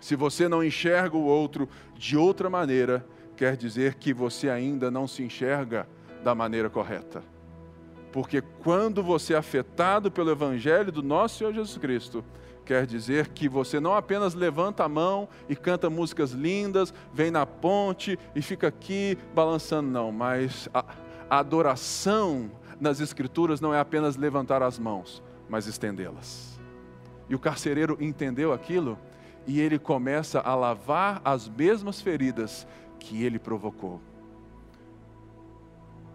Se 0.00 0.16
você 0.16 0.48
não 0.48 0.64
enxerga 0.64 1.16
o 1.16 1.24
outro 1.24 1.68
de 1.94 2.16
outra 2.16 2.48
maneira, 2.48 3.06
quer 3.36 3.58
dizer 3.58 3.94
que 3.94 4.14
você 4.14 4.48
ainda 4.48 4.90
não 4.90 5.06
se 5.06 5.22
enxerga 5.22 5.86
da 6.22 6.34
maneira 6.34 6.70
correta. 6.70 7.22
Porque 8.14 8.40
quando 8.40 9.02
você 9.02 9.34
é 9.34 9.36
afetado 9.36 10.08
pelo 10.08 10.30
Evangelho 10.30 10.92
do 10.92 11.02
nosso 11.02 11.38
Senhor 11.38 11.52
Jesus 11.52 11.76
Cristo, 11.78 12.24
quer 12.64 12.86
dizer 12.86 13.30
que 13.30 13.48
você 13.48 13.80
não 13.80 13.92
apenas 13.92 14.34
levanta 14.34 14.84
a 14.84 14.88
mão 14.88 15.28
e 15.48 15.56
canta 15.56 15.90
músicas 15.90 16.30
lindas, 16.30 16.94
vem 17.12 17.32
na 17.32 17.44
ponte 17.44 18.16
e 18.32 18.40
fica 18.40 18.68
aqui 18.68 19.18
balançando, 19.34 19.90
não, 19.90 20.12
mas 20.12 20.68
a, 20.72 20.84
adoração 21.28 22.52
nas 22.80 23.00
Escrituras 23.00 23.60
não 23.60 23.74
é 23.74 23.80
apenas 23.80 24.14
levantar 24.14 24.62
as 24.62 24.78
mãos, 24.78 25.20
mas 25.48 25.66
estendê-las. 25.66 26.60
E 27.28 27.34
o 27.34 27.38
carcereiro 27.40 27.98
entendeu 28.00 28.52
aquilo 28.52 28.96
e 29.44 29.60
ele 29.60 29.76
começa 29.76 30.38
a 30.38 30.54
lavar 30.54 31.20
as 31.24 31.48
mesmas 31.48 32.00
feridas 32.00 32.64
que 33.00 33.24
ele 33.24 33.40
provocou. 33.40 34.00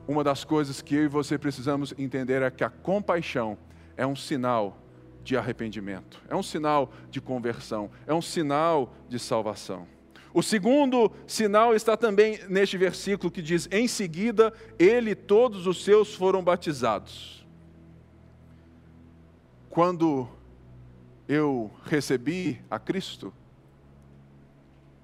Uma 0.10 0.24
das 0.24 0.44
coisas 0.44 0.82
que 0.82 0.96
eu 0.96 1.04
e 1.04 1.08
você 1.08 1.38
precisamos 1.38 1.94
entender 1.96 2.42
é 2.42 2.50
que 2.50 2.64
a 2.64 2.70
compaixão 2.72 3.56
é 3.96 4.08
um 4.08 4.16
sinal 4.16 4.76
de 5.24 5.38
arrependimento, 5.38 6.20
é 6.28 6.36
um 6.36 6.42
sinal 6.42 6.92
de 7.12 7.22
conversão, 7.22 7.92
é 8.08 8.14
um 8.16 8.22
sinal 8.22 8.92
de 9.08 9.20
salvação. 9.20 9.88
O 10.34 10.42
segundo 10.42 11.12
sinal 11.28 11.76
está 11.76 11.96
também 11.96 12.40
neste 12.50 12.76
versículo 12.76 13.30
que 13.30 13.40
diz: 13.40 13.70
Em 13.72 13.88
seguida, 13.88 14.52
ele 14.80 15.12
e 15.12 15.16
todos 15.16 15.68
os 15.68 15.84
seus 15.84 16.16
foram 16.16 16.44
batizados. 16.44 17.46
Quando 19.70 20.28
eu 21.28 21.70
recebi 21.86 22.60
a 22.68 22.80
Cristo, 22.80 23.32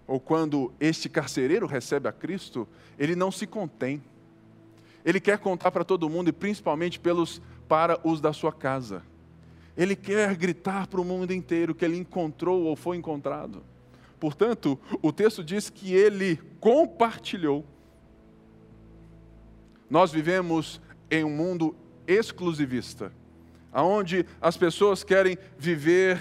ou 0.08 0.20
quando 0.20 0.74
este 0.80 1.08
carcereiro 1.08 1.68
recebe 1.68 2.10
a 2.10 2.12
Cristo, 2.12 2.68
ele 2.98 3.16
não 3.16 3.32
se 3.32 3.46
contém. 3.46 4.02
Ele 5.06 5.20
quer 5.20 5.38
contar 5.38 5.70
para 5.70 5.86
todo 5.86 6.10
mundo 6.10 6.30
e 6.30 6.34
principalmente 6.34 7.00
pelos 7.00 7.40
para 7.68 8.00
os 8.04 8.20
da 8.20 8.34
sua 8.34 8.52
casa. 8.52 9.04
Ele 9.78 9.96
quer 9.96 10.36
gritar 10.36 10.88
para 10.88 11.00
o 11.00 11.06
mundo 11.06 11.32
inteiro 11.32 11.76
que 11.76 11.86
ele 11.86 11.98
encontrou 11.98 12.64
ou 12.64 12.76
foi 12.76 12.98
encontrado. 12.98 13.64
Portanto, 14.20 14.80
o 15.04 15.12
texto 15.12 15.44
diz 15.44 15.70
que 15.70 15.94
ele 15.94 16.38
compartilhou. 16.60 17.64
Nós 19.88 20.12
vivemos 20.12 20.82
em 21.12 21.24
um 21.24 21.30
mundo 21.30 21.76
exclusivista, 22.08 23.12
onde 23.72 24.26
as 24.42 24.58
pessoas 24.58 25.04
querem 25.04 25.38
viver, 25.58 26.20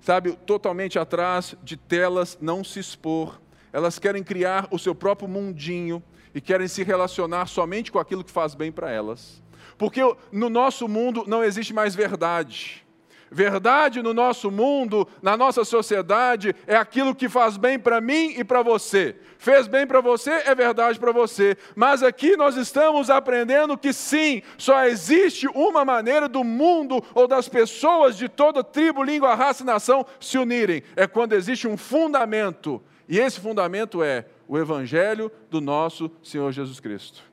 sabe, 0.00 0.32
totalmente 0.46 0.98
atrás 0.98 1.56
de 1.64 1.76
telas, 1.76 2.38
não 2.40 2.62
se 2.62 2.78
expor. 2.78 3.40
Elas 3.72 3.98
querem 3.98 4.22
criar 4.22 4.68
o 4.70 4.78
seu 4.78 4.94
próprio 4.94 5.28
mundinho 5.28 6.00
e 6.34 6.40
querem 6.40 6.68
se 6.68 6.82
relacionar 6.82 7.46
somente 7.46 7.90
com 7.90 7.98
aquilo 7.98 8.24
que 8.24 8.30
faz 8.30 8.54
bem 8.54 8.72
para 8.72 8.90
elas. 8.90 9.42
Porque 9.78 10.00
no 10.30 10.48
nosso 10.48 10.88
mundo 10.88 11.24
não 11.26 11.42
existe 11.42 11.72
mais 11.74 11.94
verdade. 11.94 12.82
Verdade 13.32 14.02
no 14.02 14.12
nosso 14.12 14.50
mundo, 14.50 15.08
na 15.22 15.38
nossa 15.38 15.64
sociedade, 15.64 16.54
é 16.66 16.76
aquilo 16.76 17.14
que 17.14 17.30
faz 17.30 17.56
bem 17.56 17.78
para 17.78 17.98
mim 17.98 18.34
e 18.36 18.44
para 18.44 18.60
você. 18.60 19.16
Fez 19.38 19.66
bem 19.66 19.86
para 19.86 20.02
você, 20.02 20.30
é 20.30 20.54
verdade 20.54 21.00
para 21.00 21.12
você. 21.12 21.56
Mas 21.74 22.02
aqui 22.02 22.36
nós 22.36 22.56
estamos 22.56 23.08
aprendendo 23.08 23.78
que 23.78 23.90
sim, 23.90 24.42
só 24.58 24.84
existe 24.84 25.48
uma 25.48 25.82
maneira 25.82 26.28
do 26.28 26.44
mundo 26.44 27.02
ou 27.14 27.26
das 27.26 27.48
pessoas 27.48 28.18
de 28.18 28.28
toda 28.28 28.62
tribo, 28.62 29.02
língua, 29.02 29.34
raça 29.34 29.62
e 29.62 29.66
nação 29.66 30.04
se 30.20 30.36
unirem. 30.36 30.82
É 30.94 31.06
quando 31.06 31.32
existe 31.32 31.66
um 31.66 31.78
fundamento. 31.78 32.82
E 33.08 33.18
esse 33.18 33.40
fundamento 33.40 34.02
é 34.02 34.26
o 34.52 34.58
Evangelho 34.58 35.32
do 35.48 35.62
nosso 35.62 36.10
Senhor 36.22 36.52
Jesus 36.52 36.78
Cristo 36.78 37.24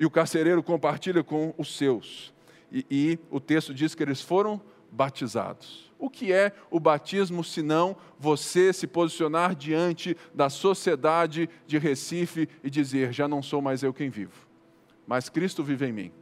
e 0.00 0.04
o 0.04 0.10
carcereiro 0.10 0.64
compartilha 0.64 1.22
com 1.22 1.54
os 1.56 1.76
seus. 1.76 2.34
E, 2.72 2.84
e, 2.90 3.18
o 3.30 3.38
texto 3.38 3.72
diz 3.72 3.94
que 3.94 4.02
eles 4.02 4.20
foram 4.20 4.60
batizados. 4.90 5.92
O 5.96 6.10
que 6.10 6.32
é 6.32 6.52
o 6.68 6.80
batismo 6.80 7.44
senão 7.44 7.96
você 8.18 8.72
se 8.72 8.84
posicionar 8.88 9.54
diante 9.54 10.16
da 10.34 10.50
sociedade 10.50 11.48
de 11.68 11.78
Recife 11.78 12.48
e 12.64 12.68
dizer: 12.68 13.12
já 13.12 13.28
não 13.28 13.44
sou 13.44 13.62
mais 13.62 13.84
eu 13.84 13.94
quem 13.94 14.10
vivo, 14.10 14.48
mas 15.06 15.28
Cristo 15.28 15.62
vive 15.62 15.86
em 15.86 15.92
mim. 15.92 16.12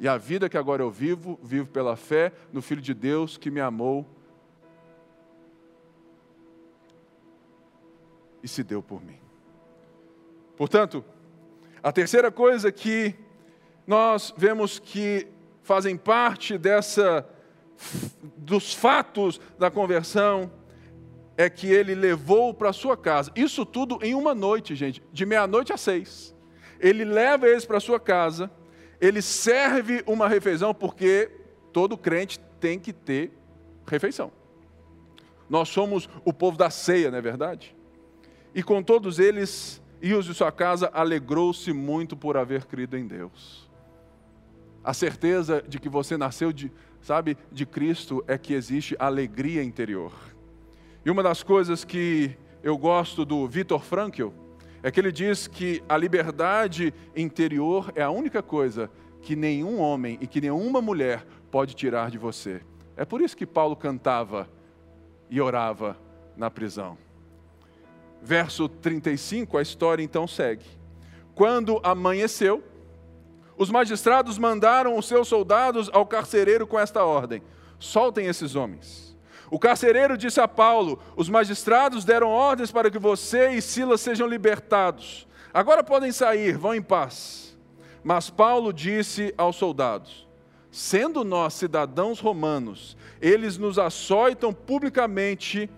E 0.00 0.08
a 0.08 0.18
vida 0.18 0.48
que 0.48 0.58
agora 0.58 0.82
eu 0.82 0.90
vivo, 0.90 1.38
vivo 1.40 1.68
pela 1.68 1.94
fé 1.94 2.32
no 2.52 2.60
Filho 2.60 2.82
de 2.82 2.92
Deus 2.92 3.36
que 3.36 3.52
me 3.52 3.60
amou 3.60 4.04
e 8.42 8.48
se 8.48 8.64
deu 8.64 8.82
por 8.82 9.00
mim. 9.00 9.21
Portanto, 10.62 11.04
a 11.82 11.90
terceira 11.90 12.30
coisa 12.30 12.70
que 12.70 13.16
nós 13.84 14.32
vemos 14.36 14.78
que 14.78 15.26
fazem 15.60 15.96
parte 15.96 16.56
dessa 16.56 17.28
dos 18.36 18.72
fatos 18.72 19.40
da 19.58 19.72
conversão 19.72 20.52
é 21.36 21.50
que 21.50 21.66
ele 21.66 21.96
levou 21.96 22.54
para 22.54 22.72
sua 22.72 22.96
casa. 22.96 23.32
Isso 23.34 23.66
tudo 23.66 23.98
em 24.02 24.14
uma 24.14 24.36
noite, 24.36 24.76
gente, 24.76 25.02
de 25.12 25.26
meia-noite 25.26 25.72
a 25.72 25.76
seis. 25.76 26.32
Ele 26.78 27.04
leva 27.04 27.48
eles 27.48 27.64
para 27.64 27.80
sua 27.80 27.98
casa, 27.98 28.48
ele 29.00 29.20
serve 29.20 30.04
uma 30.06 30.28
refeição, 30.28 30.72
porque 30.72 31.28
todo 31.72 31.98
crente 31.98 32.38
tem 32.60 32.78
que 32.78 32.92
ter 32.92 33.32
refeição. 33.84 34.30
Nós 35.50 35.68
somos 35.70 36.08
o 36.24 36.32
povo 36.32 36.56
da 36.56 36.70
ceia, 36.70 37.10
não 37.10 37.18
é 37.18 37.20
verdade? 37.20 37.74
E 38.54 38.62
com 38.62 38.80
todos 38.80 39.18
eles, 39.18 39.81
e 40.02 40.12
os 40.14 40.26
de 40.26 40.34
sua 40.34 40.50
casa 40.50 40.90
alegrou-se 40.92 41.72
muito 41.72 42.16
por 42.16 42.36
haver 42.36 42.64
crido 42.64 42.98
em 42.98 43.06
Deus. 43.06 43.70
A 44.82 44.92
certeza 44.92 45.62
de 45.66 45.78
que 45.78 45.88
você 45.88 46.16
nasceu 46.16 46.52
de, 46.52 46.72
sabe, 47.00 47.38
de 47.52 47.64
Cristo 47.64 48.22
é 48.26 48.36
que 48.36 48.52
existe 48.52 48.96
alegria 48.98 49.62
interior. 49.62 50.12
E 51.06 51.10
uma 51.10 51.22
das 51.22 51.44
coisas 51.44 51.84
que 51.84 52.36
eu 52.64 52.76
gosto 52.76 53.24
do 53.24 53.46
Viktor 53.46 53.80
Frankl 53.80 54.30
é 54.82 54.90
que 54.90 54.98
ele 54.98 55.12
diz 55.12 55.46
que 55.46 55.80
a 55.88 55.96
liberdade 55.96 56.92
interior 57.14 57.92
é 57.94 58.02
a 58.02 58.10
única 58.10 58.42
coisa 58.42 58.90
que 59.20 59.36
nenhum 59.36 59.78
homem 59.78 60.18
e 60.20 60.26
que 60.26 60.40
nenhuma 60.40 60.82
mulher 60.82 61.24
pode 61.48 61.76
tirar 61.76 62.10
de 62.10 62.18
você. 62.18 62.60
É 62.96 63.04
por 63.04 63.20
isso 63.20 63.36
que 63.36 63.46
Paulo 63.46 63.76
cantava 63.76 64.50
e 65.30 65.40
orava 65.40 65.96
na 66.36 66.50
prisão 66.50 66.98
verso 68.22 68.68
35, 68.68 69.58
a 69.58 69.62
história 69.62 70.02
então 70.02 70.26
segue. 70.26 70.64
Quando 71.34 71.80
amanheceu, 71.82 72.62
os 73.56 73.70
magistrados 73.70 74.38
mandaram 74.38 74.96
os 74.96 75.06
seus 75.06 75.28
soldados 75.28 75.90
ao 75.92 76.06
carcereiro 76.06 76.66
com 76.66 76.78
esta 76.78 77.04
ordem: 77.04 77.42
soltem 77.78 78.26
esses 78.26 78.54
homens. 78.54 79.16
O 79.50 79.58
carcereiro 79.58 80.16
disse 80.16 80.40
a 80.40 80.48
Paulo: 80.48 80.98
Os 81.16 81.28
magistrados 81.28 82.04
deram 82.04 82.28
ordens 82.28 82.70
para 82.70 82.90
que 82.90 82.98
você 82.98 83.50
e 83.50 83.60
Silas 83.60 84.00
sejam 84.00 84.26
libertados. 84.26 85.26
Agora 85.52 85.84
podem 85.84 86.12
sair, 86.12 86.56
vão 86.56 86.74
em 86.74 86.80
paz. 86.80 87.58
Mas 88.02 88.30
Paulo 88.30 88.72
disse 88.72 89.34
aos 89.36 89.56
soldados: 89.56 90.26
Sendo 90.70 91.22
nós 91.22 91.54
cidadãos 91.54 92.18
romanos, 92.20 92.96
eles 93.20 93.58
nos 93.58 93.78
açoitam 93.78 94.52
publicamente 94.52 95.68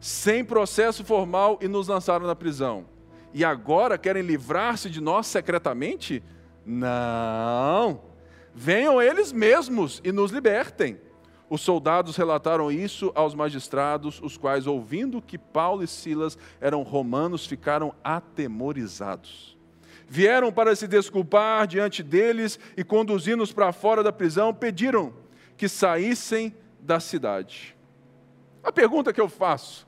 sem 0.00 0.44
processo 0.44 1.04
formal 1.04 1.58
e 1.60 1.68
nos 1.68 1.88
lançaram 1.88 2.26
na 2.26 2.34
prisão. 2.34 2.86
E 3.32 3.44
agora 3.44 3.98
querem 3.98 4.22
livrar-se 4.22 4.88
de 4.88 5.00
nós 5.00 5.26
secretamente? 5.26 6.22
Não. 6.64 8.00
Venham 8.54 9.00
eles 9.00 9.32
mesmos 9.32 10.00
e 10.02 10.10
nos 10.10 10.30
libertem. 10.30 10.98
Os 11.48 11.60
soldados 11.60 12.16
relataram 12.16 12.72
isso 12.72 13.12
aos 13.14 13.34
magistrados, 13.34 14.20
os 14.20 14.36
quais, 14.36 14.66
ouvindo 14.66 15.22
que 15.22 15.38
Paulo 15.38 15.84
e 15.84 15.86
Silas 15.86 16.36
eram 16.60 16.82
romanos, 16.82 17.46
ficaram 17.46 17.94
atemorizados. 18.02 19.56
Vieram 20.08 20.52
para 20.52 20.74
se 20.74 20.88
desculpar 20.88 21.66
diante 21.66 22.02
deles 22.02 22.58
e, 22.76 22.82
conduzindo-os 22.82 23.52
para 23.52 23.72
fora 23.72 24.02
da 24.02 24.12
prisão, 24.12 24.52
pediram 24.52 25.12
que 25.56 25.68
saíssem 25.68 26.54
da 26.80 26.98
cidade. 26.98 27.75
A 28.66 28.72
pergunta 28.72 29.12
que 29.12 29.20
eu 29.20 29.28
faço: 29.28 29.86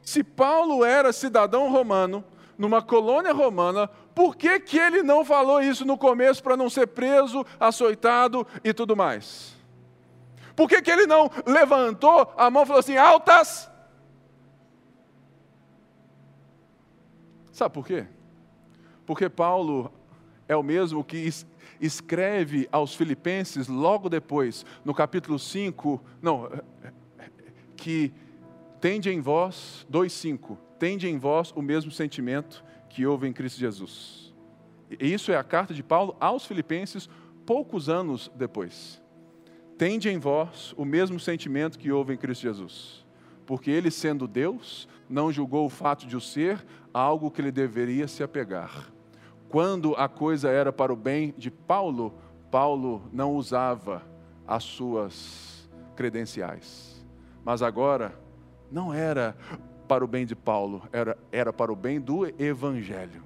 se 0.00 0.22
Paulo 0.22 0.84
era 0.84 1.12
cidadão 1.12 1.68
romano, 1.68 2.24
numa 2.56 2.80
colônia 2.80 3.32
romana, 3.32 3.88
por 4.14 4.36
que, 4.36 4.60
que 4.60 4.78
ele 4.78 5.02
não 5.02 5.24
falou 5.24 5.60
isso 5.60 5.84
no 5.84 5.98
começo 5.98 6.40
para 6.40 6.56
não 6.56 6.70
ser 6.70 6.86
preso, 6.86 7.44
açoitado 7.58 8.46
e 8.62 8.72
tudo 8.72 8.96
mais? 8.96 9.56
Por 10.54 10.68
que, 10.68 10.80
que 10.80 10.92
ele 10.92 11.08
não 11.08 11.28
levantou 11.44 12.32
a 12.36 12.48
mão 12.48 12.62
e 12.62 12.66
falou 12.66 12.78
assim: 12.78 12.96
altas? 12.96 13.68
Sabe 17.50 17.74
por 17.74 17.84
quê? 17.84 18.06
Porque 19.04 19.28
Paulo 19.28 19.92
é 20.46 20.54
o 20.54 20.62
mesmo 20.62 21.02
que 21.02 21.28
escreve 21.80 22.68
aos 22.70 22.94
Filipenses 22.94 23.68
logo 23.68 24.08
depois, 24.08 24.64
no 24.84 24.94
capítulo 24.94 25.38
5, 25.38 26.00
não, 26.22 26.48
que 27.78 28.12
Tende 28.80 29.10
em 29.10 29.20
vós, 29.20 29.84
2,5, 29.90 30.56
tende 30.78 31.08
em 31.08 31.18
vós 31.18 31.52
o 31.56 31.60
mesmo 31.60 31.90
sentimento 31.90 32.64
que 32.88 33.04
houve 33.04 33.26
em 33.26 33.32
Cristo 33.32 33.58
Jesus. 33.58 34.32
E 34.88 35.12
isso 35.12 35.32
é 35.32 35.36
a 35.36 35.42
carta 35.42 35.74
de 35.74 35.82
Paulo 35.82 36.16
aos 36.20 36.46
Filipenses, 36.46 37.10
poucos 37.44 37.88
anos 37.88 38.30
depois. 38.36 39.02
Tende 39.76 40.08
em 40.08 40.18
vós 40.18 40.72
o 40.76 40.84
mesmo 40.84 41.18
sentimento 41.18 41.78
que 41.78 41.90
houve 41.90 42.14
em 42.14 42.16
Cristo 42.16 42.42
Jesus. 42.42 43.04
Porque 43.44 43.70
ele, 43.70 43.90
sendo 43.90 44.28
Deus, 44.28 44.88
não 45.08 45.32
julgou 45.32 45.66
o 45.66 45.70
fato 45.70 46.06
de 46.06 46.16
o 46.16 46.20
ser 46.20 46.64
algo 46.94 47.30
que 47.30 47.40
ele 47.40 47.50
deveria 47.50 48.06
se 48.06 48.22
apegar. 48.22 48.92
Quando 49.48 49.94
a 49.96 50.08
coisa 50.08 50.50
era 50.50 50.72
para 50.72 50.92
o 50.92 50.96
bem 50.96 51.34
de 51.36 51.50
Paulo, 51.50 52.14
Paulo 52.48 53.08
não 53.12 53.34
usava 53.34 54.02
as 54.46 54.62
suas 54.62 55.68
credenciais. 55.96 56.98
Mas 57.44 57.62
agora, 57.62 58.14
não 58.70 58.92
era 58.92 59.36
para 59.86 60.04
o 60.04 60.08
bem 60.08 60.26
de 60.26 60.36
Paulo, 60.36 60.82
era, 60.92 61.16
era 61.32 61.52
para 61.52 61.72
o 61.72 61.76
bem 61.76 62.00
do 62.00 62.26
Evangelho. 62.40 63.24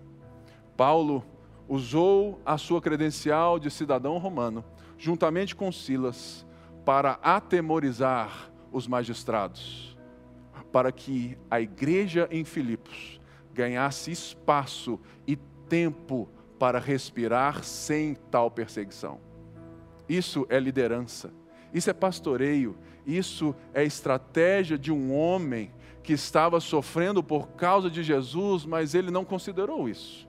Paulo 0.77 1.25
usou 1.69 2.41
a 2.45 2.57
sua 2.57 2.81
credencial 2.81 3.59
de 3.59 3.71
cidadão 3.71 4.19
romano, 4.19 4.65
juntamente 4.97 5.57
com 5.57 5.73
Silas, 5.73 6.47
para 6.85 7.19
atemorizar 7.23 8.51
os 8.71 8.87
magistrados, 8.87 9.97
para 10.71 10.91
que 10.91 11.37
a 11.51 11.61
igreja 11.61 12.29
em 12.31 12.45
Filipos 12.45 13.21
ganhasse 13.53 14.11
espaço 14.11 14.99
e 15.27 15.37
tempo 15.69 16.29
para 16.59 16.79
respirar 16.79 17.65
sem 17.65 18.15
tal 18.31 18.51
perseguição. 18.51 19.21
Isso 20.09 20.47
é 20.49 20.59
liderança, 20.59 21.33
isso 21.73 21.91
é 21.91 21.93
pastoreio, 21.93 22.77
isso 23.07 23.55
é 23.75 23.85
estratégia 23.85 24.79
de 24.79 24.93
um 24.93 25.15
homem 25.15 25.71
que 26.03 26.13
estava 26.13 26.61
sofrendo 26.61 27.23
por 27.23 27.49
causa 27.51 27.91
de 27.91 28.03
Jesus, 28.03 28.65
mas 28.65 28.95
ele 28.95 29.11
não 29.11 29.25
considerou 29.25 29.89
isso. 29.89 30.29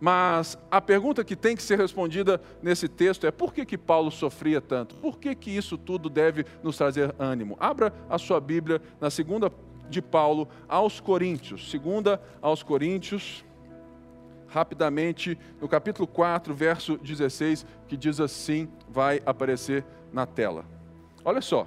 Mas 0.00 0.58
a 0.70 0.80
pergunta 0.80 1.24
que 1.24 1.36
tem 1.36 1.56
que 1.56 1.62
ser 1.62 1.78
respondida 1.78 2.40
nesse 2.62 2.88
texto 2.88 3.26
é 3.26 3.30
por 3.30 3.54
que, 3.54 3.64
que 3.64 3.78
Paulo 3.78 4.10
sofria 4.10 4.60
tanto? 4.60 4.94
Por 4.96 5.18
que, 5.18 5.34
que 5.34 5.50
isso 5.50 5.78
tudo 5.78 6.10
deve 6.10 6.44
nos 6.62 6.76
trazer 6.76 7.14
ânimo? 7.18 7.56
Abra 7.60 7.92
a 8.08 8.18
sua 8.18 8.40
Bíblia 8.40 8.82
na 9.00 9.08
segunda 9.08 9.50
de 9.88 10.02
Paulo 10.02 10.48
aos 10.68 11.00
Coríntios, 11.00 11.70
segunda 11.70 12.20
aos 12.42 12.62
Coríntios, 12.62 13.44
rapidamente, 14.46 15.38
no 15.60 15.68
capítulo 15.68 16.06
4, 16.06 16.54
verso 16.54 16.96
16, 16.98 17.66
que 17.88 17.96
diz 17.96 18.20
assim, 18.20 18.68
vai 18.88 19.20
aparecer 19.24 19.84
na 20.12 20.26
tela. 20.26 20.64
Olha 21.24 21.40
só. 21.40 21.66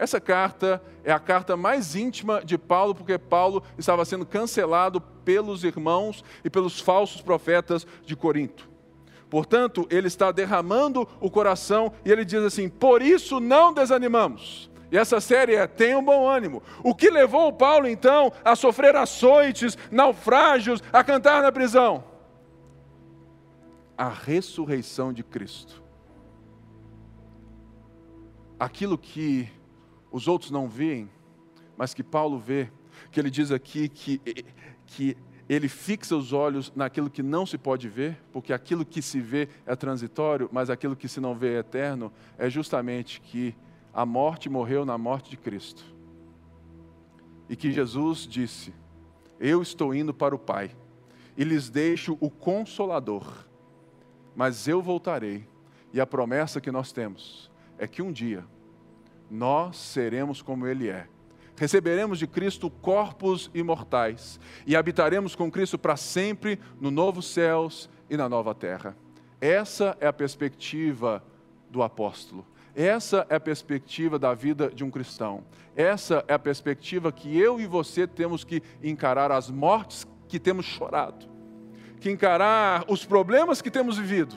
Essa 0.00 0.18
carta 0.18 0.82
é 1.04 1.12
a 1.12 1.18
carta 1.18 1.58
mais 1.58 1.94
íntima 1.94 2.42
de 2.42 2.56
Paulo, 2.56 2.94
porque 2.94 3.18
Paulo 3.18 3.62
estava 3.76 4.02
sendo 4.06 4.24
cancelado 4.24 4.98
pelos 4.98 5.62
irmãos 5.62 6.24
e 6.42 6.48
pelos 6.48 6.80
falsos 6.80 7.20
profetas 7.20 7.86
de 8.06 8.16
Corinto. 8.16 8.66
Portanto, 9.28 9.86
ele 9.90 10.06
está 10.06 10.32
derramando 10.32 11.06
o 11.20 11.30
coração 11.30 11.92
e 12.02 12.10
ele 12.10 12.24
diz 12.24 12.42
assim: 12.42 12.66
Por 12.66 13.02
isso 13.02 13.40
não 13.40 13.74
desanimamos. 13.74 14.70
E 14.90 14.96
essa 14.96 15.20
série 15.20 15.54
é 15.54 15.66
Tenha 15.66 15.98
um 15.98 16.04
bom 16.04 16.26
ânimo. 16.26 16.62
O 16.82 16.94
que 16.94 17.10
levou 17.10 17.52
Paulo 17.52 17.86
então 17.86 18.32
a 18.42 18.56
sofrer 18.56 18.96
açoites, 18.96 19.76
naufrágios, 19.90 20.82
a 20.90 21.04
cantar 21.04 21.42
na 21.42 21.52
prisão? 21.52 22.02
A 23.98 24.08
ressurreição 24.08 25.12
de 25.12 25.22
Cristo. 25.22 25.82
Aquilo 28.58 28.96
que 28.96 29.59
os 30.10 30.28
outros 30.28 30.50
não 30.50 30.68
veem, 30.68 31.08
mas 31.76 31.94
que 31.94 32.02
Paulo 32.02 32.38
vê, 32.38 32.70
que 33.10 33.20
ele 33.20 33.30
diz 33.30 33.50
aqui 33.50 33.88
que, 33.88 34.20
que 34.86 35.16
ele 35.48 35.68
fixa 35.68 36.16
os 36.16 36.32
olhos 36.32 36.72
naquilo 36.76 37.10
que 37.10 37.22
não 37.22 37.44
se 37.44 37.58
pode 37.58 37.88
ver, 37.88 38.16
porque 38.32 38.52
aquilo 38.52 38.84
que 38.84 39.02
se 39.02 39.20
vê 39.20 39.48
é 39.66 39.74
transitório, 39.74 40.48
mas 40.52 40.70
aquilo 40.70 40.94
que 40.94 41.08
se 41.08 41.20
não 41.20 41.34
vê 41.34 41.54
é 41.54 41.58
eterno, 41.58 42.12
é 42.38 42.48
justamente 42.48 43.20
que 43.20 43.54
a 43.92 44.06
morte 44.06 44.48
morreu 44.48 44.84
na 44.84 44.96
morte 44.96 45.30
de 45.30 45.36
Cristo. 45.36 45.84
E 47.48 47.56
que 47.56 47.72
Jesus 47.72 48.28
disse: 48.28 48.72
Eu 49.40 49.60
estou 49.60 49.92
indo 49.92 50.14
para 50.14 50.34
o 50.34 50.38
Pai, 50.38 50.70
e 51.36 51.42
lhes 51.42 51.68
deixo 51.68 52.16
o 52.20 52.30
consolador, 52.30 53.46
mas 54.36 54.68
eu 54.68 54.80
voltarei. 54.80 55.48
E 55.92 56.00
a 56.00 56.06
promessa 56.06 56.60
que 56.60 56.70
nós 56.70 56.92
temos 56.92 57.50
é 57.76 57.88
que 57.88 58.00
um 58.00 58.12
dia 58.12 58.44
nós 59.30 59.76
seremos 59.76 60.42
como 60.42 60.66
Ele 60.66 60.88
é. 60.88 61.06
Receberemos 61.56 62.18
de 62.18 62.26
Cristo 62.26 62.70
corpos 62.70 63.50
imortais 63.52 64.40
e 64.66 64.74
habitaremos 64.74 65.36
com 65.36 65.50
Cristo 65.50 65.78
para 65.78 65.96
sempre 65.96 66.58
no 66.80 66.90
novo 66.90 67.20
céus 67.20 67.88
e 68.08 68.16
na 68.16 68.28
nova 68.28 68.54
terra. 68.54 68.96
Essa 69.40 69.96
é 70.00 70.06
a 70.06 70.12
perspectiva 70.12 71.22
do 71.70 71.82
apóstolo. 71.82 72.46
Essa 72.74 73.26
é 73.28 73.34
a 73.34 73.40
perspectiva 73.40 74.18
da 74.18 74.32
vida 74.32 74.70
de 74.70 74.82
um 74.82 74.90
cristão. 74.90 75.44
Essa 75.76 76.24
é 76.26 76.34
a 76.34 76.38
perspectiva 76.38 77.12
que 77.12 77.38
eu 77.38 77.60
e 77.60 77.66
você 77.66 78.06
temos 78.06 78.42
que 78.42 78.62
encarar 78.82 79.30
as 79.30 79.50
mortes 79.50 80.06
que 80.28 80.38
temos 80.38 80.64
chorado, 80.64 81.26
que 82.00 82.10
encarar 82.10 82.84
os 82.88 83.04
problemas 83.04 83.60
que 83.60 83.70
temos 83.70 83.98
vivido, 83.98 84.34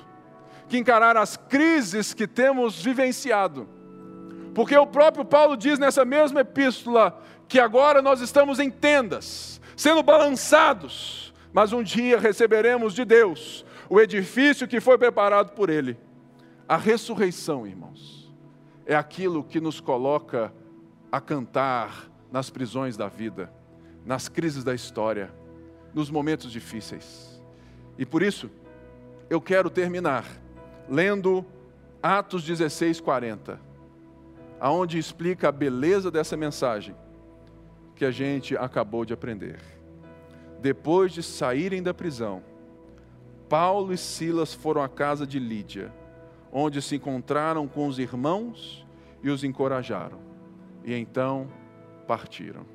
que 0.67 0.77
encarar 0.77 1.15
as 1.15 1.37
crises 1.37 2.13
que 2.13 2.27
temos 2.27 2.83
vivenciado 2.83 3.82
porque 4.53 4.77
o 4.77 4.85
próprio 4.85 5.25
Paulo 5.25 5.57
diz 5.57 5.79
nessa 5.79 6.05
mesma 6.05 6.41
epístola 6.41 7.19
que 7.47 7.59
agora 7.59 8.01
nós 8.01 8.21
estamos 8.21 8.59
em 8.59 8.69
tendas, 8.69 9.59
sendo 9.75 10.03
balançados, 10.03 11.33
mas 11.51 11.73
um 11.73 11.83
dia 11.83 12.19
receberemos 12.19 12.93
de 12.93 13.03
Deus 13.03 13.65
o 13.89 13.99
edifício 13.99 14.67
que 14.67 14.79
foi 14.79 14.97
preparado 14.97 15.51
por 15.51 15.69
Ele. 15.69 15.97
A 16.67 16.77
ressurreição, 16.77 17.67
irmãos, 17.67 18.33
é 18.85 18.95
aquilo 18.95 19.43
que 19.43 19.59
nos 19.59 19.79
coloca 19.79 20.53
a 21.11 21.19
cantar 21.19 22.09
nas 22.31 22.49
prisões 22.49 22.95
da 22.97 23.07
vida, 23.07 23.51
nas 24.05 24.27
crises 24.27 24.63
da 24.63 24.73
história, 24.73 25.33
nos 25.93 26.09
momentos 26.09 26.51
difíceis. 26.51 27.41
E 27.97 28.05
por 28.05 28.23
isso, 28.23 28.49
eu 29.29 29.39
quero 29.39 29.69
terminar 29.69 30.25
lendo 30.89 31.45
Atos 32.01 32.43
16, 32.43 32.99
40 32.99 33.72
aonde 34.63 34.97
explica 34.97 35.49
a 35.49 35.51
beleza 35.51 36.09
dessa 36.09 36.37
mensagem 36.37 36.95
que 37.97 38.05
a 38.05 38.11
gente 38.11 38.55
acabou 38.55 39.03
de 39.03 39.11
aprender. 39.11 39.59
Depois 40.61 41.11
de 41.11 41.21
saírem 41.21 41.83
da 41.83 41.93
prisão, 41.93 42.41
Paulo 43.49 43.91
e 43.91 43.97
Silas 43.97 44.53
foram 44.53 44.81
à 44.81 44.87
casa 44.87 45.27
de 45.27 45.37
Lídia, 45.37 45.93
onde 46.49 46.81
se 46.81 46.95
encontraram 46.95 47.67
com 47.67 47.87
os 47.87 47.99
irmãos 47.99 48.87
e 49.21 49.29
os 49.29 49.43
encorajaram. 49.43 50.19
E 50.85 50.93
então 50.93 51.49
partiram. 52.07 52.65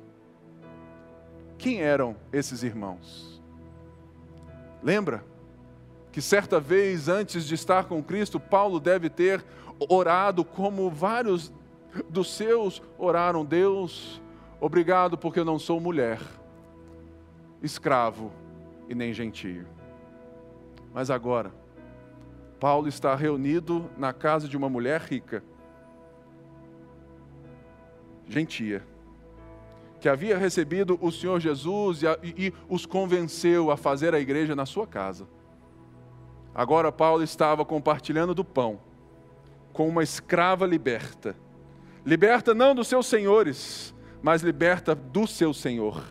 Quem 1.57 1.81
eram 1.81 2.15
esses 2.31 2.61
irmãos? 2.61 3.41
Lembra 4.83 5.25
que 6.11 6.21
certa 6.21 6.59
vez 6.59 7.09
antes 7.09 7.45
de 7.45 7.55
estar 7.55 7.85
com 7.85 8.03
Cristo, 8.03 8.39
Paulo 8.39 8.79
deve 8.79 9.09
ter 9.09 9.43
orado 9.89 10.45
como 10.45 10.87
vários 10.91 11.51
dos 12.09 12.33
seus 12.33 12.81
oraram: 12.97 13.45
Deus, 13.45 14.21
obrigado 14.59 15.17
porque 15.17 15.39
eu 15.39 15.45
não 15.45 15.59
sou 15.59 15.79
mulher, 15.79 16.19
escravo 17.61 18.31
e 18.87 18.95
nem 18.95 19.13
gentio. 19.13 19.67
Mas 20.93 21.09
agora, 21.09 21.53
Paulo 22.59 22.87
está 22.87 23.15
reunido 23.15 23.89
na 23.97 24.11
casa 24.11 24.47
de 24.47 24.57
uma 24.57 24.69
mulher 24.69 25.01
rica, 25.01 25.43
gentia, 28.27 28.83
que 29.99 30.09
havia 30.09 30.37
recebido 30.37 30.97
o 31.01 31.11
Senhor 31.11 31.39
Jesus 31.39 32.03
e, 32.03 32.05
e, 32.23 32.47
e 32.47 32.53
os 32.67 32.85
convenceu 32.85 33.71
a 33.71 33.77
fazer 33.77 34.13
a 34.13 34.19
igreja 34.19 34.55
na 34.55 34.65
sua 34.65 34.87
casa. 34.87 35.27
Agora 36.53 36.91
Paulo 36.91 37.23
estava 37.23 37.63
compartilhando 37.63 38.33
do 38.33 38.43
pão 38.43 38.79
com 39.71 39.87
uma 39.87 40.03
escrava 40.03 40.65
liberta 40.65 41.35
Liberta 42.05 42.53
não 42.53 42.73
dos 42.73 42.87
seus 42.87 43.07
senhores, 43.07 43.93
mas 44.21 44.41
liberta 44.41 44.95
do 44.95 45.27
seu 45.27 45.53
Senhor, 45.53 46.03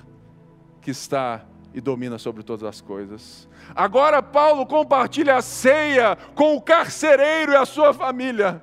que 0.81 0.91
está 0.91 1.45
e 1.73 1.81
domina 1.81 2.19
sobre 2.19 2.43
todas 2.43 2.65
as 2.65 2.81
coisas. 2.81 3.49
Agora 3.75 4.23
Paulo 4.23 4.67
compartilha 4.67 5.37
a 5.37 5.43
ceia 5.43 6.17
com 6.35 6.57
o 6.57 6.61
carcereiro 6.61 7.53
e 7.53 7.57
a 7.57 7.67
sua 7.67 7.93
família, 7.93 8.63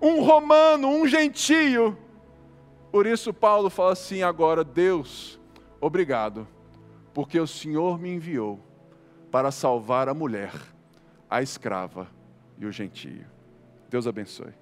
um 0.00 0.22
romano, 0.22 0.88
um 0.88 1.06
gentio. 1.06 1.96
Por 2.90 3.06
isso 3.06 3.32
Paulo 3.32 3.70
fala 3.70 3.92
assim 3.92 4.22
agora, 4.22 4.64
Deus, 4.64 5.38
obrigado, 5.80 6.46
porque 7.14 7.38
o 7.38 7.46
Senhor 7.46 7.98
me 7.98 8.10
enviou 8.10 8.60
para 9.30 9.50
salvar 9.50 10.08
a 10.08 10.14
mulher, 10.14 10.52
a 11.28 11.40
escrava 11.40 12.08
e 12.58 12.66
o 12.66 12.72
gentio. 12.72 13.26
Deus 13.88 14.06
abençoe. 14.06 14.52